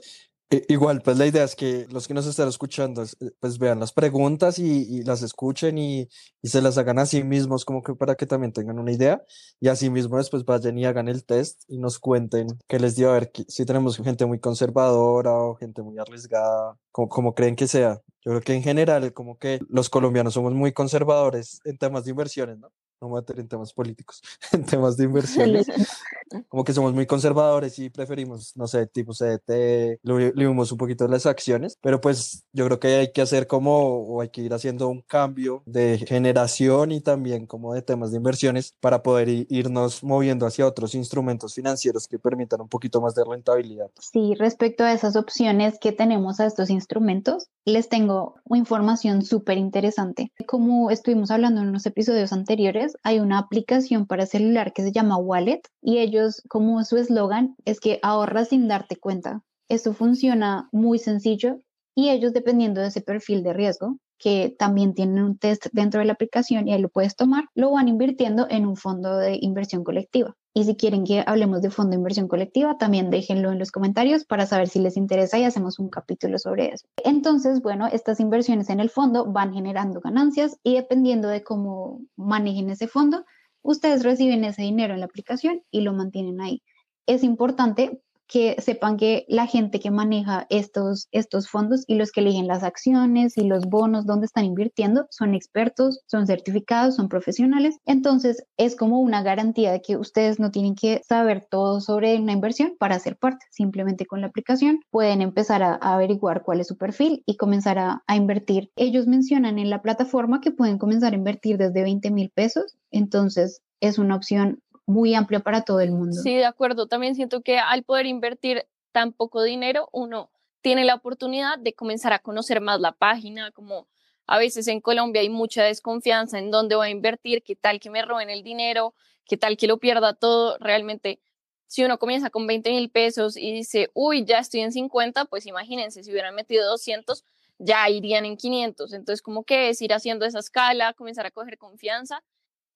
Igual, 0.50 1.02
pues 1.02 1.18
la 1.18 1.26
idea 1.26 1.44
es 1.44 1.58
que 1.58 1.88
los 1.90 2.08
que 2.08 2.14
nos 2.14 2.26
están 2.26 2.48
escuchando, 2.48 3.04
eh, 3.04 3.32
pues 3.42 3.58
vean 3.60 3.82
las 3.82 3.92
preguntas 3.92 4.60
y, 4.60 5.04
las 5.04 5.22
escuchen 5.22 5.78
y, 5.78 6.08
y, 6.42 6.48
se 6.48 6.62
las 6.62 6.78
hagan 6.78 7.00
a 7.00 7.06
sí 7.06 7.22
mismos, 7.22 7.66
como 7.66 7.84
que 7.84 7.96
para 7.96 8.16
que 8.16 8.26
también 8.26 8.54
tengan 8.54 8.80
una 8.80 8.94
idea 8.94 9.22
y 9.60 9.68
así 9.68 9.90
mismo 9.90 10.16
después 10.18 10.46
vayan 10.46 10.78
y 10.78 10.86
hagan 10.86 11.10
el 11.10 11.26
test 11.26 11.64
y 11.68 11.78
nos 11.80 12.00
cuenten 12.00 12.48
qué 12.68 12.80
les 12.80 12.96
dio 12.96 13.10
a 13.10 13.14
ver 13.14 13.32
si 13.50 13.66
tenemos 13.66 13.98
gente 13.98 14.26
muy 14.26 14.40
conservadora 14.40 15.34
o 15.34 15.56
gente 15.56 15.82
muy 15.82 16.00
arriesgada, 16.00 16.78
como, 16.94 17.10
como 17.10 17.34
creen 17.36 17.58
que 17.58 17.68
sea. 17.68 18.02
Yo 18.22 18.32
creo 18.32 18.42
que 18.42 18.54
en 18.54 18.64
general, 18.64 19.14
como 19.14 19.38
que 19.38 19.60
los 19.70 19.90
colombianos 19.90 20.34
somos 20.34 20.54
muy 20.54 20.72
conservadores 20.72 21.60
en 21.66 21.78
temas 21.78 22.06
de 22.06 22.12
inversiones, 22.12 22.58
¿no? 22.58 22.72
No 23.02 23.10
meter 23.10 23.40
en 23.40 23.48
temas 23.48 23.74
políticos, 23.74 24.22
en 24.52 24.66
temas 24.66 24.98
de 24.98 25.06
inversiones, 25.06 25.68
como 26.50 26.64
que 26.64 26.74
somos 26.74 26.94
muy 26.94 27.06
conservadores 27.06 27.78
y 27.80 27.90
preferimos, 27.90 28.56
no 28.56 28.68
sé, 28.68 28.88
tipo 28.88 29.14
CDT, 29.14 30.00
vimos 30.36 30.72
un 30.72 30.78
poquito 30.78 31.08
las 31.08 31.26
acciones, 31.26 31.78
pero 31.82 32.02
pues 32.02 32.46
yo 32.54 32.66
creo 32.66 32.80
que 32.80 32.88
hay 32.88 33.12
que 33.12 33.22
hacer 33.22 33.48
como, 33.48 34.00
o 34.00 34.22
hay 34.22 34.30
que 34.30 34.42
ir 34.42 34.54
haciendo 34.54 34.88
un 34.88 35.02
cambio 35.02 35.64
de 35.66 35.98
generación 36.00 36.92
y 36.92 37.02
también 37.02 37.46
como 37.46 37.74
de 37.74 37.82
temas 37.82 38.12
de 38.12 38.18
inversiones 38.18 38.76
para 38.80 39.04
poder 39.04 39.30
irnos 39.30 40.04
moviendo 40.04 40.46
hacia 40.46 40.66
otros 40.66 40.96
instrumentos 40.96 41.54
financieros 41.54 42.08
que 42.08 42.20
permitan 42.20 42.62
un 42.62 42.70
poquito 42.70 43.02
más 43.02 43.16
de 43.16 43.24
rentabilidad. 43.24 43.90
Sí, 44.00 44.34
respecto 44.36 44.84
a 44.84 44.94
esas 44.94 45.16
opciones 45.16 45.80
que 45.80 45.92
tenemos 45.92 46.40
a 46.40 46.46
estos 46.46 46.70
instrumentos, 46.70 47.50
les 47.66 47.90
tengo 47.90 48.36
información 48.50 49.24
súper 49.24 49.58
interesante. 49.58 50.32
Como 50.48 50.90
estuvimos 50.90 51.32
hablando 51.32 51.62
en 51.62 51.68
unos 51.68 51.86
episodios 51.86 52.32
anteriores, 52.32 52.87
hay 53.04 53.20
una 53.20 53.40
aplicación 53.40 54.06
para 54.06 54.26
celular 54.26 54.74
que 54.74 54.84
se 54.84 54.92
llama 54.92 55.18
Wallet 55.18 55.62
y 55.82 55.98
ellos, 55.98 56.44
como 56.48 56.84
su 56.84 56.98
eslogan, 56.98 57.56
es 57.66 57.80
que 57.80 58.00
ahorras 58.04 58.50
sin 58.50 58.68
darte 58.68 58.96
cuenta. 58.96 59.42
Eso 59.70 59.94
funciona 59.94 60.70
muy 60.72 61.00
sencillo 61.00 61.60
y 61.96 62.10
ellos, 62.10 62.32
dependiendo 62.34 62.80
de 62.82 62.88
ese 62.88 63.02
perfil 63.02 63.44
de 63.44 63.54
riesgo, 63.54 63.98
que 64.18 64.56
también 64.58 64.94
tienen 64.94 65.24
un 65.24 65.38
test 65.38 65.68
dentro 65.72 66.00
de 66.00 66.06
la 66.06 66.14
aplicación 66.14 66.68
y 66.68 66.74
ahí 66.74 66.82
lo 66.82 66.90
puedes 66.90 67.16
tomar, 67.16 67.46
lo 67.56 67.72
van 67.72 67.88
invirtiendo 67.88 68.48
en 68.50 68.66
un 68.66 68.76
fondo 68.76 69.18
de 69.18 69.38
inversión 69.42 69.84
colectiva. 69.84 70.36
Y 70.54 70.64
si 70.64 70.76
quieren 70.76 71.04
que 71.04 71.24
hablemos 71.28 71.62
de 71.62 71.70
fondo 71.70 71.92
de 71.92 71.98
inversión 71.98 72.28
colectiva, 72.28 72.78
también 72.80 73.12
déjenlo 73.12 73.52
en 73.52 73.60
los 73.60 73.72
comentarios 73.72 74.26
para 74.26 74.48
saber 74.48 74.68
si 74.70 74.80
les 74.80 74.98
interesa 74.98 75.38
y 75.38 75.44
hacemos 75.44 75.78
un 75.78 75.90
capítulo 75.90 76.40
sobre 76.40 76.70
eso. 76.70 76.88
Entonces, 77.04 77.62
bueno, 77.62 77.86
estas 77.86 78.20
inversiones 78.20 78.70
en 78.70 78.80
el 78.80 78.90
fondo 78.90 79.32
van 79.32 79.54
generando 79.54 80.02
ganancias 80.02 80.58
y 80.64 80.74
dependiendo 80.74 81.28
de 81.28 81.44
cómo 81.44 82.02
manejen 82.16 82.72
ese 82.72 82.88
fondo, 82.88 83.24
ustedes 83.62 84.04
reciben 84.04 84.44
ese 84.46 84.64
dinero 84.64 84.96
en 84.96 85.02
la 85.02 85.06
aplicación 85.06 85.62
y 85.70 85.82
lo 85.82 85.94
mantienen 85.94 86.42
ahí. 86.42 86.64
Es 87.06 87.24
importante 87.24 88.02
que 88.28 88.56
sepan 88.60 88.98
que 88.98 89.26
la 89.28 89.48
gente 89.48 89.80
que 89.80 89.92
maneja 89.92 90.46
estos, 90.50 91.08
estos 91.12 91.50
fondos 91.50 91.84
y 91.88 91.96
los 91.96 92.12
que 92.12 92.22
eligen 92.22 92.48
las 92.48 92.64
acciones 92.64 93.38
y 93.38 93.44
los 93.44 93.66
bonos 93.66 94.06
donde 94.06 94.26
están 94.26 94.46
invirtiendo 94.46 95.08
son 95.10 95.34
expertos, 95.34 96.02
son 96.08 96.28
certificados, 96.28 96.96
son 96.96 97.10
profesionales. 97.10 97.78
Entonces 97.86 98.44
es 98.58 98.76
como 98.76 99.02
una 99.02 99.24
garantía 99.24 99.72
de 99.72 99.82
que 99.82 99.98
ustedes 99.98 100.40
no 100.40 100.52
tienen 100.52 100.76
que 100.76 101.02
saber 101.08 101.48
todo 101.50 101.80
sobre 101.82 102.20
una 102.20 102.34
inversión 102.34 102.74
para 102.78 103.00
ser 103.00 103.18
parte. 103.18 103.46
Simplemente 103.50 104.06
con 104.06 104.22
la 104.22 104.28
aplicación 104.28 104.80
pueden 104.92 105.22
empezar 105.22 105.64
a, 105.64 105.76
averiguar 105.76 106.44
cuál 106.44 106.60
es 106.60 106.68
su 106.68 106.78
perfil 106.78 107.24
y 107.26 107.38
comenzar 107.38 107.80
a, 107.80 108.04
a 108.08 108.16
invertir. 108.16 108.72
Ellos 108.76 109.08
mencionan 109.08 109.58
en 109.60 109.70
la 109.70 109.82
plataforma 109.82 110.42
que 110.42 110.52
pueden 110.52 110.78
comenzar 110.78 111.14
a 111.14 111.18
invertir 111.18 111.58
desde 111.58 111.84
20 111.84 112.12
mil 112.12 112.30
pesos. 112.30 112.78
Entonces 112.92 113.62
es 113.80 114.00
una 114.00 114.16
opción 114.16 114.62
muy 114.88 115.14
amplia 115.14 115.42
para 115.42 115.62
todo 115.62 115.82
el 115.82 115.92
mundo. 115.92 116.20
Sí, 116.24 116.34
de 116.34 116.46
acuerdo. 116.46 116.88
También 116.88 117.14
siento 117.14 117.42
que 117.42 117.60
al 117.60 117.84
poder 117.84 118.08
invertir 118.08 118.66
tan 118.92 119.12
poco 119.12 119.44
dinero, 119.44 119.90
uno 119.92 120.32
tiene 120.62 120.86
la 120.86 120.96
oportunidad 120.96 121.60
de 121.60 121.74
comenzar 121.74 122.14
a 122.14 122.20
conocer 122.20 122.62
más 122.62 122.80
la 122.80 122.94
página, 122.94 123.52
como 123.52 123.88
a 124.26 124.40
veces 124.40 124.68
en 124.68 124.82
Colombia 124.82 125.22
hay 125.22 125.30
mucha 125.30 125.64
desconfianza 125.64 126.40
en 126.40 126.52
dónde 126.52 126.76
voy 126.76 126.88
a 126.88 126.90
invertir, 126.90 127.44
qué 127.44 127.56
tal 127.56 127.80
que 127.80 127.90
me 127.90 128.02
roben 128.02 128.30
el 128.30 128.44
dinero, 128.44 128.96
qué 129.26 129.38
tal 129.38 129.58
que 129.58 129.68
lo 129.68 129.78
pierda 129.78 130.14
todo. 130.14 130.58
Realmente, 130.60 131.20
si 131.68 131.84
uno 131.84 132.00
comienza 132.00 132.30
con 132.30 132.48
20 132.48 132.72
mil 132.72 132.90
pesos 132.90 133.36
y 133.38 133.52
dice, 133.52 133.92
uy, 133.94 134.26
ya 134.26 134.40
estoy 134.40 134.62
en 134.62 134.72
50, 134.72 135.26
pues 135.26 135.46
imagínense, 135.46 136.02
si 136.02 136.12
hubieran 136.12 136.34
metido 136.34 136.66
200, 136.70 137.26
ya 137.60 137.90
irían 137.90 138.26
en 138.26 138.38
500. 138.38 138.94
Entonces, 138.94 139.22
como 139.22 139.44
que 139.44 139.70
es 139.70 139.82
ir 139.82 139.94
haciendo 139.94 140.26
esa 140.26 140.40
escala, 140.40 140.94
comenzar 140.94 141.26
a 141.26 141.32
coger 141.32 141.58
confianza 141.58 142.24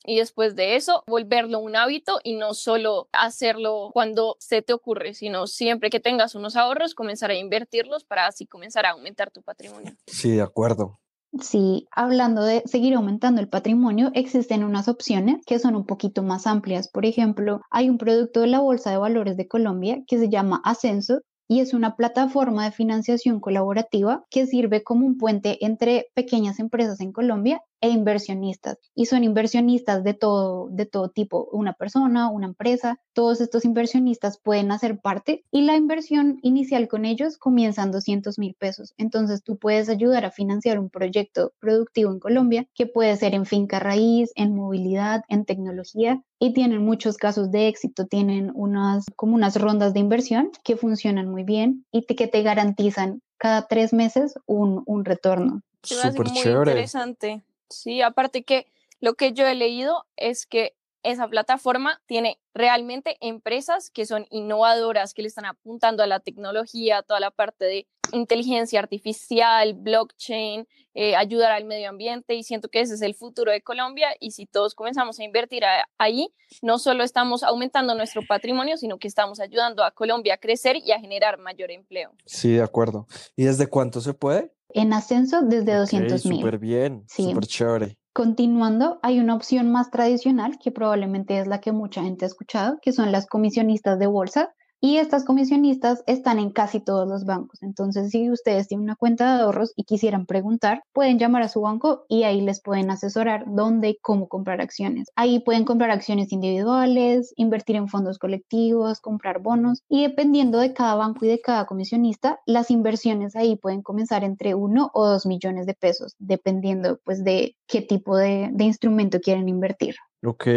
y 0.05 0.17
después 0.17 0.55
de 0.55 0.75
eso 0.75 1.03
volverlo 1.07 1.59
un 1.59 1.75
hábito 1.75 2.19
y 2.23 2.35
no 2.35 2.53
solo 2.53 3.07
hacerlo 3.11 3.91
cuando 3.93 4.35
se 4.39 4.61
te 4.61 4.73
ocurre, 4.73 5.13
sino 5.13 5.47
siempre 5.47 5.89
que 5.89 5.99
tengas 5.99 6.35
unos 6.35 6.55
ahorros, 6.55 6.95
comenzar 6.95 7.31
a 7.31 7.35
invertirlos 7.35 8.03
para 8.03 8.27
así 8.27 8.45
comenzar 8.45 8.85
a 8.85 8.91
aumentar 8.91 9.31
tu 9.31 9.41
patrimonio. 9.41 9.95
Sí, 10.07 10.31
de 10.31 10.41
acuerdo. 10.41 10.99
Sí, 11.39 11.87
hablando 11.91 12.43
de 12.43 12.61
seguir 12.65 12.93
aumentando 12.93 13.39
el 13.39 13.47
patrimonio, 13.47 14.11
existen 14.13 14.65
unas 14.65 14.89
opciones 14.89 15.37
que 15.45 15.59
son 15.59 15.77
un 15.77 15.85
poquito 15.85 16.23
más 16.23 16.45
amplias. 16.45 16.89
Por 16.89 17.05
ejemplo, 17.05 17.61
hay 17.69 17.89
un 17.89 17.97
producto 17.97 18.41
de 18.41 18.47
la 18.47 18.59
Bolsa 18.59 18.91
de 18.91 18.97
Valores 18.97 19.37
de 19.37 19.47
Colombia 19.47 20.03
que 20.07 20.17
se 20.17 20.29
llama 20.29 20.61
Ascenso 20.65 21.21
y 21.47 21.61
es 21.61 21.73
una 21.73 21.95
plataforma 21.95 22.65
de 22.65 22.71
financiación 22.71 23.39
colaborativa 23.39 24.25
que 24.29 24.45
sirve 24.45 24.83
como 24.83 25.05
un 25.05 25.17
puente 25.17 25.57
entre 25.65 26.07
pequeñas 26.13 26.59
empresas 26.59 26.99
en 26.99 27.13
Colombia 27.13 27.61
e 27.81 27.89
inversionistas. 27.89 28.77
Y 28.95 29.07
son 29.07 29.23
inversionistas 29.23 30.03
de 30.03 30.13
todo, 30.13 30.69
de 30.69 30.85
todo 30.85 31.09
tipo, 31.09 31.49
una 31.51 31.73
persona, 31.73 32.29
una 32.29 32.47
empresa. 32.47 32.99
Todos 33.13 33.41
estos 33.41 33.65
inversionistas 33.65 34.37
pueden 34.37 34.71
hacer 34.71 34.99
parte 34.99 35.43
y 35.51 35.63
la 35.63 35.75
inversión 35.75 36.39
inicial 36.43 36.87
con 36.87 37.05
ellos 37.05 37.37
comienza 37.37 37.83
en 37.83 37.91
200 37.91 38.37
mil 38.39 38.53
pesos. 38.53 38.93
Entonces 38.97 39.43
tú 39.43 39.57
puedes 39.57 39.89
ayudar 39.89 40.25
a 40.25 40.31
financiar 40.31 40.79
un 40.79 40.89
proyecto 40.89 41.53
productivo 41.59 42.11
en 42.11 42.19
Colombia 42.19 42.67
que 42.75 42.85
puede 42.85 43.17
ser 43.17 43.33
en 43.33 43.45
finca 43.45 43.79
raíz, 43.79 44.31
en 44.35 44.55
movilidad, 44.55 45.23
en 45.27 45.45
tecnología 45.45 46.21
y 46.39 46.53
tienen 46.53 46.83
muchos 46.83 47.17
casos 47.17 47.51
de 47.51 47.67
éxito. 47.67 48.05
Tienen 48.07 48.51
unas 48.53 49.05
como 49.15 49.35
unas 49.35 49.59
rondas 49.59 49.93
de 49.93 49.99
inversión 49.99 50.51
que 50.63 50.77
funcionan 50.77 51.29
muy 51.29 51.43
bien 51.43 51.85
y 51.91 52.03
que 52.03 52.27
te 52.27 52.41
garantizan 52.43 53.21
cada 53.37 53.67
tres 53.67 53.91
meses 53.91 54.35
un, 54.45 54.83
un 54.85 55.03
retorno. 55.03 55.61
Súper 55.83 56.29
muy 56.29 56.39
interesante. 56.39 57.43
Sí, 57.71 58.01
aparte 58.01 58.43
que 58.43 58.67
lo 58.99 59.15
que 59.15 59.33
yo 59.33 59.47
he 59.47 59.55
leído 59.55 60.05
es 60.15 60.45
que 60.45 60.75
esa 61.03 61.27
plataforma 61.27 62.01
tiene 62.05 62.39
realmente 62.53 63.17
empresas 63.21 63.89
que 63.89 64.05
son 64.05 64.27
innovadoras, 64.29 65.13
que 65.13 65.23
le 65.23 65.27
están 65.27 65.45
apuntando 65.45 66.03
a 66.03 66.07
la 66.07 66.19
tecnología, 66.19 67.01
toda 67.01 67.19
la 67.19 67.31
parte 67.31 67.65
de 67.65 67.87
inteligencia 68.13 68.79
artificial, 68.79 69.73
blockchain, 69.73 70.67
eh, 70.93 71.15
ayudar 71.15 71.51
al 71.51 71.63
medio 71.63 71.89
ambiente 71.89 72.35
y 72.35 72.43
siento 72.43 72.67
que 72.67 72.81
ese 72.81 72.95
es 72.95 73.01
el 73.01 73.15
futuro 73.15 73.51
de 73.51 73.61
Colombia 73.61 74.09
y 74.19 74.31
si 74.31 74.45
todos 74.45 74.75
comenzamos 74.75 75.19
a 75.19 75.23
invertir 75.23 75.63
ahí, 75.97 76.33
no 76.61 76.77
solo 76.77 77.03
estamos 77.03 77.43
aumentando 77.43 77.95
nuestro 77.95 78.21
patrimonio, 78.27 78.75
sino 78.77 78.97
que 78.97 79.07
estamos 79.07 79.39
ayudando 79.39 79.83
a 79.83 79.91
Colombia 79.91 80.33
a 80.35 80.37
crecer 80.37 80.75
y 80.75 80.91
a 80.91 80.99
generar 80.99 81.37
mayor 81.37 81.71
empleo. 81.71 82.11
Sí, 82.25 82.51
de 82.51 82.63
acuerdo. 82.63 83.07
¿Y 83.35 83.45
desde 83.45 83.67
cuánto 83.67 84.01
se 84.01 84.13
puede? 84.13 84.51
En 84.73 84.93
ascenso 84.93 85.41
desde 85.41 85.75
200 85.75 86.25
mil. 86.25 86.39
Súper 86.39 86.59
bien, 86.59 87.03
sí. 87.07 87.23
súper 87.23 87.45
chévere. 87.45 87.97
Continuando, 88.13 88.99
hay 89.03 89.19
una 89.19 89.35
opción 89.35 89.71
más 89.71 89.89
tradicional 89.89 90.57
que 90.61 90.71
probablemente 90.71 91.39
es 91.39 91.47
la 91.47 91.61
que 91.61 91.71
mucha 91.71 92.03
gente 92.03 92.25
ha 92.25 92.27
escuchado, 92.27 92.77
que 92.81 92.91
son 92.91 93.11
las 93.11 93.25
comisionistas 93.25 93.99
de 93.99 94.07
bolsa, 94.07 94.53
y 94.81 94.97
estas 94.97 95.23
comisionistas 95.23 96.03
están 96.07 96.39
en 96.39 96.49
casi 96.49 96.79
todos 96.79 97.07
los 97.07 97.23
bancos. 97.23 97.61
Entonces, 97.61 98.09
si 98.09 98.31
ustedes 98.31 98.67
tienen 98.67 98.85
una 98.85 98.95
cuenta 98.95 99.37
de 99.37 99.43
ahorros 99.43 99.73
y 99.75 99.83
quisieran 99.83 100.25
preguntar, 100.25 100.83
pueden 100.91 101.19
llamar 101.19 101.43
a 101.43 101.49
su 101.49 101.61
banco 101.61 102.05
y 102.09 102.23
ahí 102.23 102.41
les 102.41 102.61
pueden 102.61 102.89
asesorar 102.89 103.45
dónde 103.47 103.89
y 103.89 103.97
cómo 104.01 104.27
comprar 104.27 104.59
acciones. 104.59 105.09
Ahí 105.15 105.39
pueden 105.39 105.65
comprar 105.65 105.91
acciones 105.91 106.31
individuales, 106.31 107.31
invertir 107.37 107.75
en 107.75 107.87
fondos 107.87 108.17
colectivos, 108.17 108.99
comprar 108.99 109.39
bonos 109.39 109.83
y 109.87 110.01
dependiendo 110.01 110.57
de 110.57 110.73
cada 110.73 110.95
banco 110.95 111.25
y 111.25 111.29
de 111.29 111.41
cada 111.41 111.67
comisionista, 111.67 112.39
las 112.47 112.71
inversiones 112.71 113.35
ahí 113.35 113.55
pueden 113.55 113.83
comenzar 113.83 114.23
entre 114.23 114.55
uno 114.55 114.89
o 114.95 115.05
dos 115.05 115.27
millones 115.27 115.67
de 115.67 115.75
pesos, 115.75 116.15
dependiendo 116.17 116.99
pues 117.03 117.23
de 117.23 117.55
qué 117.67 117.83
tipo 117.83 118.17
de, 118.17 118.49
de 118.51 118.63
instrumento 118.63 119.19
quieren 119.19 119.47
invertir. 119.47 119.95
Ok, 120.23 120.47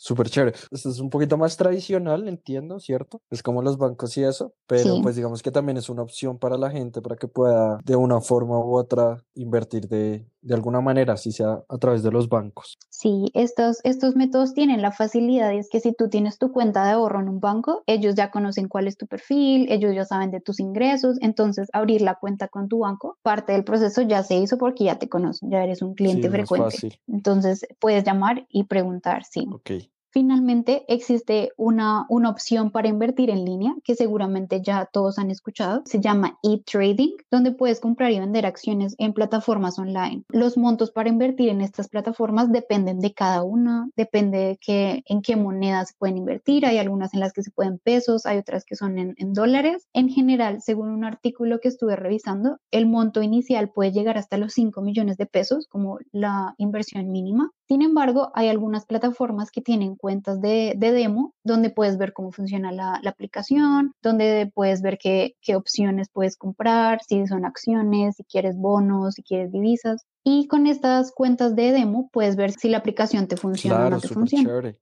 Súper 0.00 0.30
chévere. 0.30 0.56
Esto 0.70 0.90
es 0.90 1.00
un 1.00 1.10
poquito 1.10 1.36
más 1.36 1.56
tradicional, 1.56 2.28
entiendo, 2.28 2.78
¿cierto? 2.78 3.20
Es 3.30 3.42
como 3.42 3.62
los 3.62 3.78
bancos 3.78 4.16
y 4.16 4.22
eso, 4.22 4.54
pero 4.68 5.00
pues 5.02 5.16
digamos 5.16 5.42
que 5.42 5.50
también 5.50 5.76
es 5.76 5.88
una 5.88 6.02
opción 6.02 6.38
para 6.38 6.56
la 6.56 6.70
gente 6.70 7.02
para 7.02 7.16
que 7.16 7.26
pueda 7.26 7.80
de 7.84 7.96
una 7.96 8.20
forma 8.20 8.60
u 8.60 8.76
otra 8.76 9.24
invertir 9.34 9.88
de, 9.88 10.24
de 10.40 10.54
alguna 10.54 10.80
manera, 10.80 11.16
si 11.16 11.32
sea 11.32 11.64
a 11.68 11.78
través 11.78 12.04
de 12.04 12.12
los 12.12 12.28
bancos. 12.28 12.78
Sí, 12.90 13.30
estos, 13.34 13.80
estos 13.82 14.14
métodos 14.14 14.54
tienen 14.54 14.82
la 14.82 14.92
facilidad 14.92 15.50
y 15.52 15.58
es 15.58 15.68
que 15.68 15.80
si 15.80 15.92
tú 15.92 16.08
tienes 16.08 16.38
tu 16.38 16.52
cuenta 16.52 16.84
de 16.84 16.92
ahorro 16.92 17.20
en 17.20 17.28
un 17.28 17.40
banco, 17.40 17.82
ellos 17.86 18.14
ya 18.14 18.30
conocen 18.30 18.68
cuál 18.68 18.86
es 18.86 18.96
tu 18.96 19.08
perfil, 19.08 19.66
ellos 19.70 19.94
ya 19.96 20.04
saben 20.04 20.30
de 20.30 20.40
tus 20.40 20.60
ingresos, 20.60 21.16
entonces 21.22 21.68
abrir 21.72 22.02
la 22.02 22.14
cuenta 22.14 22.46
con 22.46 22.68
tu 22.68 22.78
banco, 22.80 23.18
parte 23.22 23.52
del 23.52 23.64
proceso 23.64 24.02
ya 24.02 24.22
se 24.22 24.36
hizo 24.36 24.58
porque 24.58 24.84
ya 24.84 24.98
te 25.00 25.08
conocen, 25.08 25.50
ya 25.50 25.64
eres 25.64 25.82
un 25.82 25.94
cliente 25.94 26.30
frecuente. 26.30 27.00
Entonces 27.08 27.66
puedes 27.80 28.04
llamar 28.04 28.46
y 28.48 28.64
preguntar, 28.64 29.24
sí. 29.24 29.46
Ok. 29.52 29.87
Finalmente, 30.10 30.84
existe 30.88 31.52
una, 31.56 32.06
una 32.08 32.30
opción 32.30 32.70
para 32.70 32.88
invertir 32.88 33.30
en 33.30 33.44
línea 33.44 33.74
que 33.84 33.94
seguramente 33.94 34.62
ya 34.62 34.88
todos 34.90 35.18
han 35.18 35.30
escuchado. 35.30 35.82
Se 35.84 36.00
llama 36.00 36.38
e-trading, 36.42 37.16
donde 37.30 37.52
puedes 37.52 37.80
comprar 37.80 38.10
y 38.12 38.18
vender 38.18 38.46
acciones 38.46 38.94
en 38.98 39.12
plataformas 39.12 39.78
online. 39.78 40.24
Los 40.28 40.56
montos 40.56 40.90
para 40.90 41.08
invertir 41.08 41.50
en 41.50 41.60
estas 41.60 41.88
plataformas 41.88 42.50
dependen 42.50 43.00
de 43.00 43.12
cada 43.12 43.42
una, 43.42 43.90
depende 43.96 44.38
de 44.38 44.58
qué, 44.58 45.02
en 45.06 45.20
qué 45.20 45.36
monedas 45.36 45.90
se 45.90 45.94
pueden 45.98 46.16
invertir. 46.16 46.64
Hay 46.64 46.78
algunas 46.78 47.12
en 47.12 47.20
las 47.20 47.32
que 47.32 47.42
se 47.42 47.50
pueden 47.50 47.78
pesos, 47.78 48.24
hay 48.26 48.38
otras 48.38 48.64
que 48.64 48.76
son 48.76 48.98
en, 48.98 49.14
en 49.18 49.34
dólares. 49.34 49.88
En 49.92 50.08
general, 50.08 50.62
según 50.62 50.88
un 50.88 51.04
artículo 51.04 51.60
que 51.60 51.68
estuve 51.68 51.96
revisando, 51.96 52.58
el 52.70 52.86
monto 52.86 53.22
inicial 53.22 53.70
puede 53.70 53.92
llegar 53.92 54.16
hasta 54.16 54.38
los 54.38 54.54
5 54.54 54.80
millones 54.80 55.16
de 55.18 55.26
pesos 55.26 55.66
como 55.68 55.98
la 56.12 56.54
inversión 56.58 57.10
mínima. 57.10 57.52
Sin 57.68 57.82
embargo, 57.82 58.30
hay 58.34 58.48
algunas 58.48 58.86
plataformas 58.86 59.50
que 59.50 59.60
tienen 59.60 59.94
cuentas 59.94 60.40
de, 60.40 60.74
demo 60.78 61.34
donde 61.44 61.68
puedes 61.68 61.98
ver 61.98 62.14
cómo 62.14 62.32
funciona 62.32 62.72
la, 62.72 62.98
aplicación, 63.04 63.92
donde 64.02 64.50
puedes 64.54 64.80
ver 64.80 64.96
qué, 64.96 65.36
qué, 65.42 65.54
opciones 65.54 66.08
puedes 66.10 66.38
comprar, 66.38 67.00
si 67.06 67.26
son 67.26 67.44
acciones, 67.44 68.16
si 68.16 68.24
quieres 68.24 68.56
bonos, 68.56 69.16
si 69.16 69.22
quieres 69.22 69.52
divisas. 69.52 70.06
Y 70.24 70.46
con 70.48 70.66
estas 70.66 71.12
cuentas 71.12 71.56
de 71.56 71.72
demo 71.72 72.10
puedes 72.12 72.36
ver 72.36 72.52
si 72.52 72.68
la 72.68 72.78
aplicación 72.78 73.28
te 73.28 73.36
funciona 73.36 73.86
o 73.86 73.90
no 73.90 74.00
te 74.00 74.08
funciona. 74.08 74.74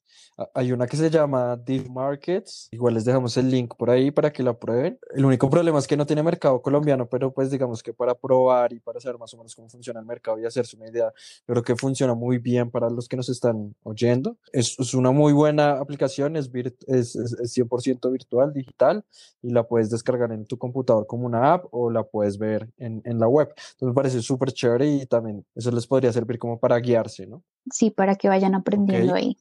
Hay 0.53 0.71
una 0.71 0.87
que 0.87 0.99
se 0.99 1.09
llama 1.09 1.57
Deep 1.57 1.89
Markets, 1.89 2.69
igual 2.71 2.93
les 2.93 3.07
dejamos 3.07 3.35
el 3.39 3.51
link 3.51 3.75
por 3.75 3.89
ahí 3.89 4.11
para 4.11 4.31
que 4.31 4.43
la 4.43 4.53
prueben. 4.53 4.99
El 5.15 5.25
único 5.25 5.49
problema 5.49 5.79
es 5.79 5.87
que 5.87 5.97
no 5.97 6.05
tiene 6.05 6.23
mercado 6.23 6.61
colombiano, 6.61 7.09
pero 7.09 7.33
pues 7.33 7.51
digamos 7.51 7.83
que 7.83 7.95
para 7.95 8.15
probar 8.15 8.75
y 8.75 8.81
para 8.81 9.01
saber 9.01 9.19
más 9.19 9.33
o 9.33 9.39
menos 9.39 9.55
cómo 9.55 9.71
funciona 9.71 9.99
el 9.99 10.05
mercado 10.05 10.39
y 10.39 10.45
hacerse 10.45 10.77
una 10.77 10.89
idea, 10.89 11.11
creo 11.47 11.63
que 11.63 11.75
funciona 11.75 12.15
muy 12.15 12.37
bien 12.37 12.71
para 12.71 12.91
los 12.91 13.09
que 13.09 13.17
nos 13.17 13.31
están 13.31 13.75
oyendo. 13.83 14.37
Es, 14.53 14.79
es 14.79 14.93
una 14.93 15.11
muy 15.11 15.33
buena 15.33 15.79
aplicación, 15.79 16.37
es, 16.37 16.51
es, 16.87 17.17
es 17.17 17.57
100% 17.57 18.13
virtual, 18.13 18.53
digital, 18.53 19.07
y 19.41 19.53
la 19.53 19.67
puedes 19.67 19.89
descargar 19.89 20.33
en 20.33 20.45
tu 20.45 20.59
computador 20.59 21.07
como 21.07 21.25
una 21.25 21.55
app 21.55 21.65
o 21.71 21.91
la 21.91 22.03
puedes 22.03 22.37
ver 22.37 22.69
en, 22.77 23.01
en 23.07 23.19
la 23.19 23.27
web. 23.27 23.49
Entonces 23.49 23.89
me 23.89 23.95
parece 23.95 24.21
súper 24.21 24.53
chévere 24.53 24.87
y 24.87 25.07
también 25.07 25.26
eso 25.55 25.71
les 25.71 25.87
podría 25.87 26.13
servir 26.13 26.39
como 26.39 26.59
para 26.59 26.79
guiarse, 26.79 27.27
¿no? 27.27 27.43
Sí, 27.73 27.91
para 27.91 28.17
que 28.17 28.29
vayan 28.29 28.55
aprendiendo 28.55 29.15
ahí. 29.15 29.37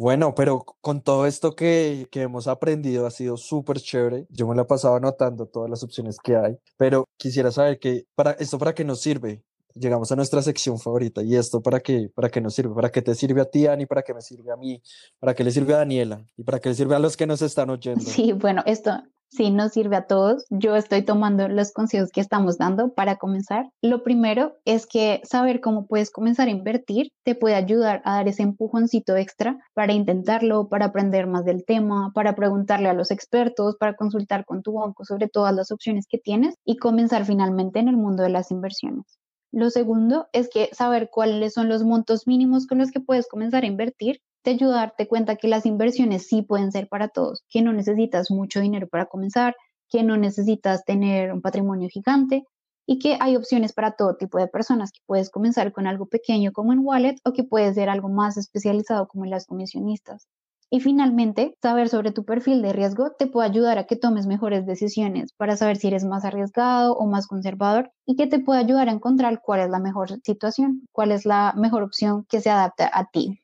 Bueno, 0.00 0.34
pero 0.34 0.64
con 0.80 1.02
todo 1.02 1.26
esto 1.26 1.54
que, 1.54 2.06
que 2.10 2.22
hemos 2.22 2.48
aprendido 2.48 3.06
ha 3.06 3.10
sido 3.10 3.36
súper 3.36 3.80
chévere. 3.80 4.26
Yo 4.30 4.48
me 4.48 4.54
lo 4.54 4.62
he 4.62 4.64
pasado 4.64 4.94
anotando 4.94 5.44
todas 5.44 5.68
las 5.68 5.82
opciones 5.82 6.16
que 6.18 6.36
hay, 6.36 6.56
pero 6.78 7.04
quisiera 7.18 7.50
saber 7.50 7.78
que 7.78 8.06
para 8.14 8.30
esto 8.32 8.58
para 8.58 8.74
qué 8.74 8.82
nos 8.82 9.02
sirve. 9.02 9.44
Llegamos 9.74 10.10
a 10.10 10.16
nuestra 10.16 10.40
sección 10.40 10.78
favorita 10.78 11.22
y 11.22 11.36
esto 11.36 11.60
para 11.60 11.80
qué, 11.80 12.10
para 12.14 12.30
qué 12.30 12.40
nos 12.40 12.54
sirve, 12.54 12.74
para 12.74 12.90
qué 12.90 13.02
te 13.02 13.14
sirve 13.14 13.42
a 13.42 13.44
ti, 13.44 13.66
Ani, 13.66 13.84
para 13.84 14.02
qué 14.02 14.14
me 14.14 14.22
sirve 14.22 14.50
a 14.50 14.56
mí, 14.56 14.82
para 15.18 15.34
qué 15.34 15.44
le 15.44 15.50
sirve 15.50 15.74
a 15.74 15.78
Daniela 15.78 16.24
y 16.34 16.44
para 16.44 16.60
qué 16.60 16.70
le 16.70 16.74
sirve 16.74 16.96
a 16.96 16.98
los 16.98 17.16
que 17.16 17.26
nos 17.26 17.42
están 17.42 17.68
oyendo. 17.70 18.00
Sí, 18.00 18.32
bueno, 18.32 18.62
esto 18.64 19.02
sí 19.30 19.50
nos 19.50 19.72
sirve 19.72 19.96
a 19.96 20.06
todos. 20.06 20.44
Yo 20.50 20.76
estoy 20.76 21.02
tomando 21.02 21.48
los 21.48 21.72
consejos 21.72 22.10
que 22.10 22.20
estamos 22.20 22.58
dando 22.58 22.92
para 22.92 23.16
comenzar. 23.16 23.70
Lo 23.82 24.02
primero 24.02 24.58
es 24.64 24.86
que 24.86 25.20
saber 25.24 25.60
cómo 25.60 25.86
puedes 25.86 26.10
comenzar 26.10 26.48
a 26.48 26.50
invertir 26.50 27.12
te 27.24 27.34
puede 27.34 27.54
ayudar 27.54 28.02
a 28.04 28.16
dar 28.16 28.28
ese 28.28 28.42
empujoncito 28.42 29.16
extra 29.16 29.58
para 29.74 29.92
intentarlo, 29.92 30.68
para 30.68 30.86
aprender 30.86 31.26
más 31.26 31.44
del 31.44 31.64
tema, 31.64 32.12
para 32.14 32.34
preguntarle 32.34 32.88
a 32.88 32.94
los 32.94 33.10
expertos, 33.10 33.76
para 33.76 33.94
consultar 33.94 34.44
con 34.44 34.62
tu 34.62 34.74
banco 34.74 35.04
sobre 35.04 35.28
todas 35.28 35.54
las 35.54 35.70
opciones 35.70 36.06
que 36.08 36.18
tienes 36.18 36.54
y 36.64 36.76
comenzar 36.76 37.24
finalmente 37.24 37.78
en 37.78 37.88
el 37.88 37.96
mundo 37.96 38.22
de 38.22 38.30
las 38.30 38.50
inversiones. 38.50 39.18
Lo 39.52 39.70
segundo 39.70 40.28
es 40.32 40.48
que 40.48 40.70
saber 40.72 41.10
cuáles 41.10 41.54
son 41.54 41.68
los 41.68 41.82
montos 41.82 42.26
mínimos 42.26 42.66
con 42.66 42.78
los 42.78 42.92
que 42.92 43.00
puedes 43.00 43.26
comenzar 43.28 43.64
a 43.64 43.66
invertir 43.66 44.20
te 44.42 44.50
ayuda 44.52 44.82
a 44.82 45.06
cuenta 45.06 45.36
que 45.36 45.48
las 45.48 45.66
inversiones 45.66 46.26
sí 46.26 46.42
pueden 46.42 46.72
ser 46.72 46.88
para 46.88 47.08
todos, 47.08 47.44
que 47.48 47.62
no 47.62 47.72
necesitas 47.72 48.30
mucho 48.30 48.60
dinero 48.60 48.88
para 48.88 49.06
comenzar, 49.06 49.54
que 49.88 50.02
no 50.02 50.16
necesitas 50.16 50.84
tener 50.84 51.32
un 51.32 51.42
patrimonio 51.42 51.88
gigante 51.88 52.44
y 52.86 52.98
que 52.98 53.18
hay 53.20 53.36
opciones 53.36 53.72
para 53.72 53.92
todo 53.92 54.16
tipo 54.16 54.38
de 54.38 54.48
personas, 54.48 54.92
que 54.92 55.00
puedes 55.06 55.30
comenzar 55.30 55.72
con 55.72 55.86
algo 55.86 56.06
pequeño 56.06 56.52
como 56.52 56.72
en 56.72 56.80
wallet 56.80 57.16
o 57.24 57.32
que 57.32 57.44
puede 57.44 57.72
ser 57.74 57.88
algo 57.88 58.08
más 58.08 58.36
especializado 58.36 59.06
como 59.08 59.24
en 59.24 59.30
las 59.30 59.46
comisionistas. 59.46 60.26
Y 60.72 60.78
finalmente, 60.78 61.56
saber 61.60 61.88
sobre 61.88 62.12
tu 62.12 62.24
perfil 62.24 62.62
de 62.62 62.72
riesgo 62.72 63.10
te 63.18 63.26
puede 63.26 63.48
ayudar 63.48 63.78
a 63.78 63.86
que 63.86 63.96
tomes 63.96 64.26
mejores 64.26 64.66
decisiones 64.66 65.32
para 65.32 65.56
saber 65.56 65.76
si 65.76 65.88
eres 65.88 66.04
más 66.04 66.24
arriesgado 66.24 66.94
o 66.94 67.06
más 67.06 67.26
conservador 67.26 67.90
y 68.06 68.14
que 68.14 68.28
te 68.28 68.38
puede 68.38 68.60
ayudar 68.60 68.88
a 68.88 68.92
encontrar 68.92 69.40
cuál 69.42 69.60
es 69.60 69.70
la 69.70 69.80
mejor 69.80 70.20
situación, 70.22 70.86
cuál 70.92 71.10
es 71.10 71.26
la 71.26 71.54
mejor 71.56 71.82
opción 71.82 72.24
que 72.28 72.40
se 72.40 72.50
adapte 72.50 72.84
a 72.84 73.04
ti. 73.12 73.40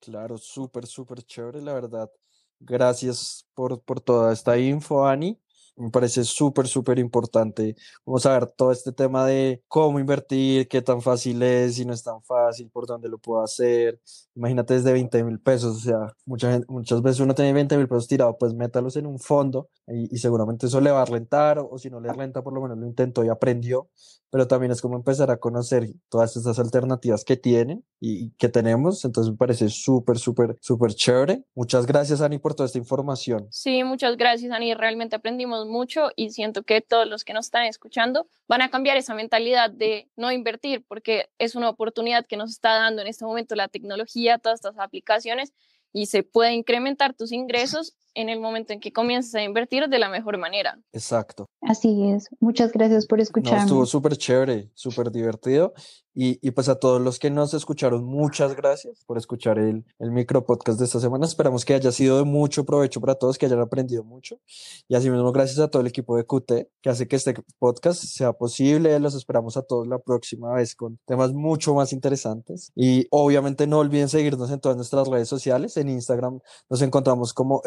Claro, 0.00 0.38
súper, 0.38 0.86
súper 0.86 1.22
chévere, 1.22 1.60
la 1.60 1.74
verdad. 1.74 2.10
Gracias 2.58 3.46
por, 3.54 3.82
por 3.82 4.00
toda 4.00 4.32
esta 4.32 4.58
info, 4.58 5.06
Ani. 5.06 5.38
Me 5.76 5.90
parece 5.90 6.24
súper, 6.24 6.66
súper 6.68 6.98
importante 6.98 7.76
Vamos 8.04 8.26
a 8.26 8.32
ver 8.32 8.46
todo 8.46 8.72
este 8.72 8.92
tema 8.92 9.26
de 9.26 9.62
cómo 9.68 9.98
invertir, 10.00 10.68
qué 10.68 10.82
tan 10.82 11.00
fácil 11.02 11.42
es, 11.42 11.76
si 11.76 11.84
no 11.84 11.92
es 11.92 12.02
tan 12.02 12.22
fácil, 12.22 12.70
por 12.70 12.86
dónde 12.86 13.08
lo 13.08 13.18
puedo 13.18 13.42
hacer. 13.42 14.00
Imagínate 14.34 14.74
desde 14.74 14.92
20 14.92 15.24
mil 15.24 15.40
pesos, 15.40 15.76
o 15.76 15.80
sea, 15.80 16.16
mucha 16.24 16.60
muchas 16.68 17.02
veces 17.02 17.20
uno 17.20 17.34
tiene 17.34 17.52
20 17.52 17.76
mil 17.76 17.88
pesos 17.88 18.08
tirado, 18.08 18.36
pues 18.38 18.54
métalos 18.54 18.96
en 18.96 19.06
un 19.06 19.18
fondo 19.18 19.68
y, 19.86 20.14
y, 20.14 20.18
seguramente 20.18 20.66
eso 20.66 20.80
le 20.80 20.90
va 20.90 21.02
a 21.02 21.04
rentar 21.04 21.58
o, 21.58 21.68
o 21.70 21.78
si 21.78 21.90
no 21.90 22.00
le 22.00 22.12
renta, 22.12 22.42
por 22.42 22.52
lo 22.52 22.62
menos 22.62 22.78
lo 22.78 22.86
intentó 22.86 23.24
y 23.24 23.28
aprendió 23.28 23.88
pero 24.30 24.46
también 24.46 24.72
es 24.72 24.80
como 24.80 24.96
empezar 24.96 25.30
a 25.30 25.38
conocer 25.38 25.88
todas 26.08 26.36
estas 26.36 26.58
alternativas 26.58 27.24
que 27.24 27.36
tienen 27.36 27.84
y 27.98 28.30
que 28.32 28.48
tenemos. 28.48 29.04
Entonces 29.04 29.32
me 29.32 29.36
parece 29.36 29.68
súper, 29.68 30.18
súper, 30.18 30.56
súper 30.60 30.94
chévere. 30.94 31.44
Muchas 31.54 31.84
gracias, 31.86 32.20
Ani, 32.20 32.38
por 32.38 32.54
toda 32.54 32.66
esta 32.66 32.78
información. 32.78 33.48
Sí, 33.50 33.82
muchas 33.82 34.16
gracias, 34.16 34.52
Ani. 34.52 34.72
Realmente 34.74 35.16
aprendimos 35.16 35.59
mucho 35.66 36.10
y 36.16 36.30
siento 36.30 36.62
que 36.62 36.80
todos 36.80 37.06
los 37.06 37.24
que 37.24 37.32
nos 37.32 37.46
están 37.46 37.66
escuchando 37.66 38.26
van 38.48 38.62
a 38.62 38.70
cambiar 38.70 38.96
esa 38.96 39.14
mentalidad 39.14 39.70
de 39.70 40.08
no 40.16 40.32
invertir 40.32 40.84
porque 40.86 41.30
es 41.38 41.54
una 41.54 41.68
oportunidad 41.68 42.26
que 42.26 42.36
nos 42.36 42.50
está 42.50 42.74
dando 42.74 43.02
en 43.02 43.08
este 43.08 43.24
momento 43.24 43.54
la 43.54 43.68
tecnología, 43.68 44.38
todas 44.38 44.60
estas 44.60 44.78
aplicaciones 44.78 45.52
y 45.92 46.06
se 46.06 46.22
puede 46.22 46.52
incrementar 46.52 47.14
tus 47.14 47.32
ingresos 47.32 47.96
en 48.14 48.28
el 48.28 48.40
momento 48.40 48.72
en 48.72 48.80
que 48.80 48.92
comiences 48.92 49.34
a 49.34 49.42
invertir 49.42 49.88
de 49.88 49.98
la 49.98 50.08
mejor 50.08 50.38
manera. 50.38 50.78
Exacto. 50.92 51.46
Así 51.60 52.10
es. 52.10 52.28
Muchas 52.40 52.72
gracias 52.72 53.06
por 53.06 53.20
escucharme. 53.20 53.62
estuvo 53.62 53.86
súper 53.86 54.16
chévere, 54.16 54.70
súper 54.74 55.10
divertido. 55.10 55.72
Y, 56.12 56.38
y, 56.46 56.50
pues 56.50 56.68
a 56.68 56.74
todos 56.74 57.00
los 57.00 57.20
que 57.20 57.30
nos 57.30 57.54
escucharon, 57.54 58.04
muchas 58.04 58.56
gracias 58.56 59.04
por 59.06 59.16
escuchar 59.16 59.60
el, 59.60 59.84
el 60.00 60.10
micro 60.10 60.44
podcast 60.44 60.78
de 60.80 60.84
esta 60.84 60.98
semana. 60.98 61.24
Esperamos 61.24 61.64
que 61.64 61.72
haya 61.72 61.92
sido 61.92 62.18
de 62.18 62.24
mucho 62.24 62.64
provecho 62.64 63.00
para 63.00 63.14
todos, 63.14 63.38
que 63.38 63.46
hayan 63.46 63.60
aprendido 63.60 64.02
mucho. 64.02 64.40
Y 64.88 64.96
así 64.96 65.08
mismo, 65.08 65.30
gracias 65.30 65.60
a 65.60 65.68
todo 65.68 65.82
el 65.82 65.86
equipo 65.88 66.16
de 66.16 66.24
QT 66.24 66.68
que 66.82 66.90
hace 66.90 67.06
que 67.06 67.14
este 67.14 67.34
podcast 67.60 68.02
sea 68.02 68.32
posible. 68.32 68.98
Los 68.98 69.14
esperamos 69.14 69.56
a 69.56 69.62
todos 69.62 69.86
la 69.86 69.98
próxima 69.98 70.52
vez 70.52 70.74
con 70.74 70.98
temas 71.06 71.32
mucho 71.32 71.74
más 71.74 71.92
interesantes. 71.92 72.72
Y 72.74 73.06
obviamente 73.10 73.68
no 73.68 73.78
olviden 73.78 74.08
seguirnos 74.08 74.50
en 74.50 74.60
todas 74.60 74.76
nuestras 74.76 75.06
redes 75.06 75.28
sociales. 75.28 75.76
En 75.76 75.88
Instagram 75.88 76.40
nos 76.68 76.82
encontramos 76.82 77.32
como 77.32 77.62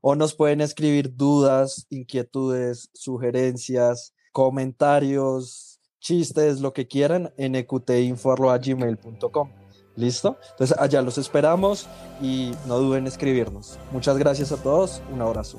o 0.00 0.14
nos 0.14 0.34
pueden 0.34 0.60
escribir 0.60 1.14
dudas, 1.16 1.86
inquietudes, 1.90 2.90
sugerencias, 2.94 4.14
comentarios 4.32 5.68
chistes, 6.00 6.60
lo 6.60 6.72
que 6.72 6.86
quieran 6.86 7.32
en 7.36 7.54
eqtinfo.gmail.com. 7.54 9.50
¿Listo? 9.96 10.38
Entonces 10.52 10.78
allá 10.78 11.02
los 11.02 11.18
esperamos 11.18 11.88
y 12.22 12.52
no 12.66 12.78
duden 12.78 13.00
en 13.00 13.06
escribirnos. 13.08 13.78
Muchas 13.90 14.16
gracias 14.16 14.52
a 14.52 14.62
todos. 14.62 15.02
Un 15.12 15.20
abrazo. 15.22 15.58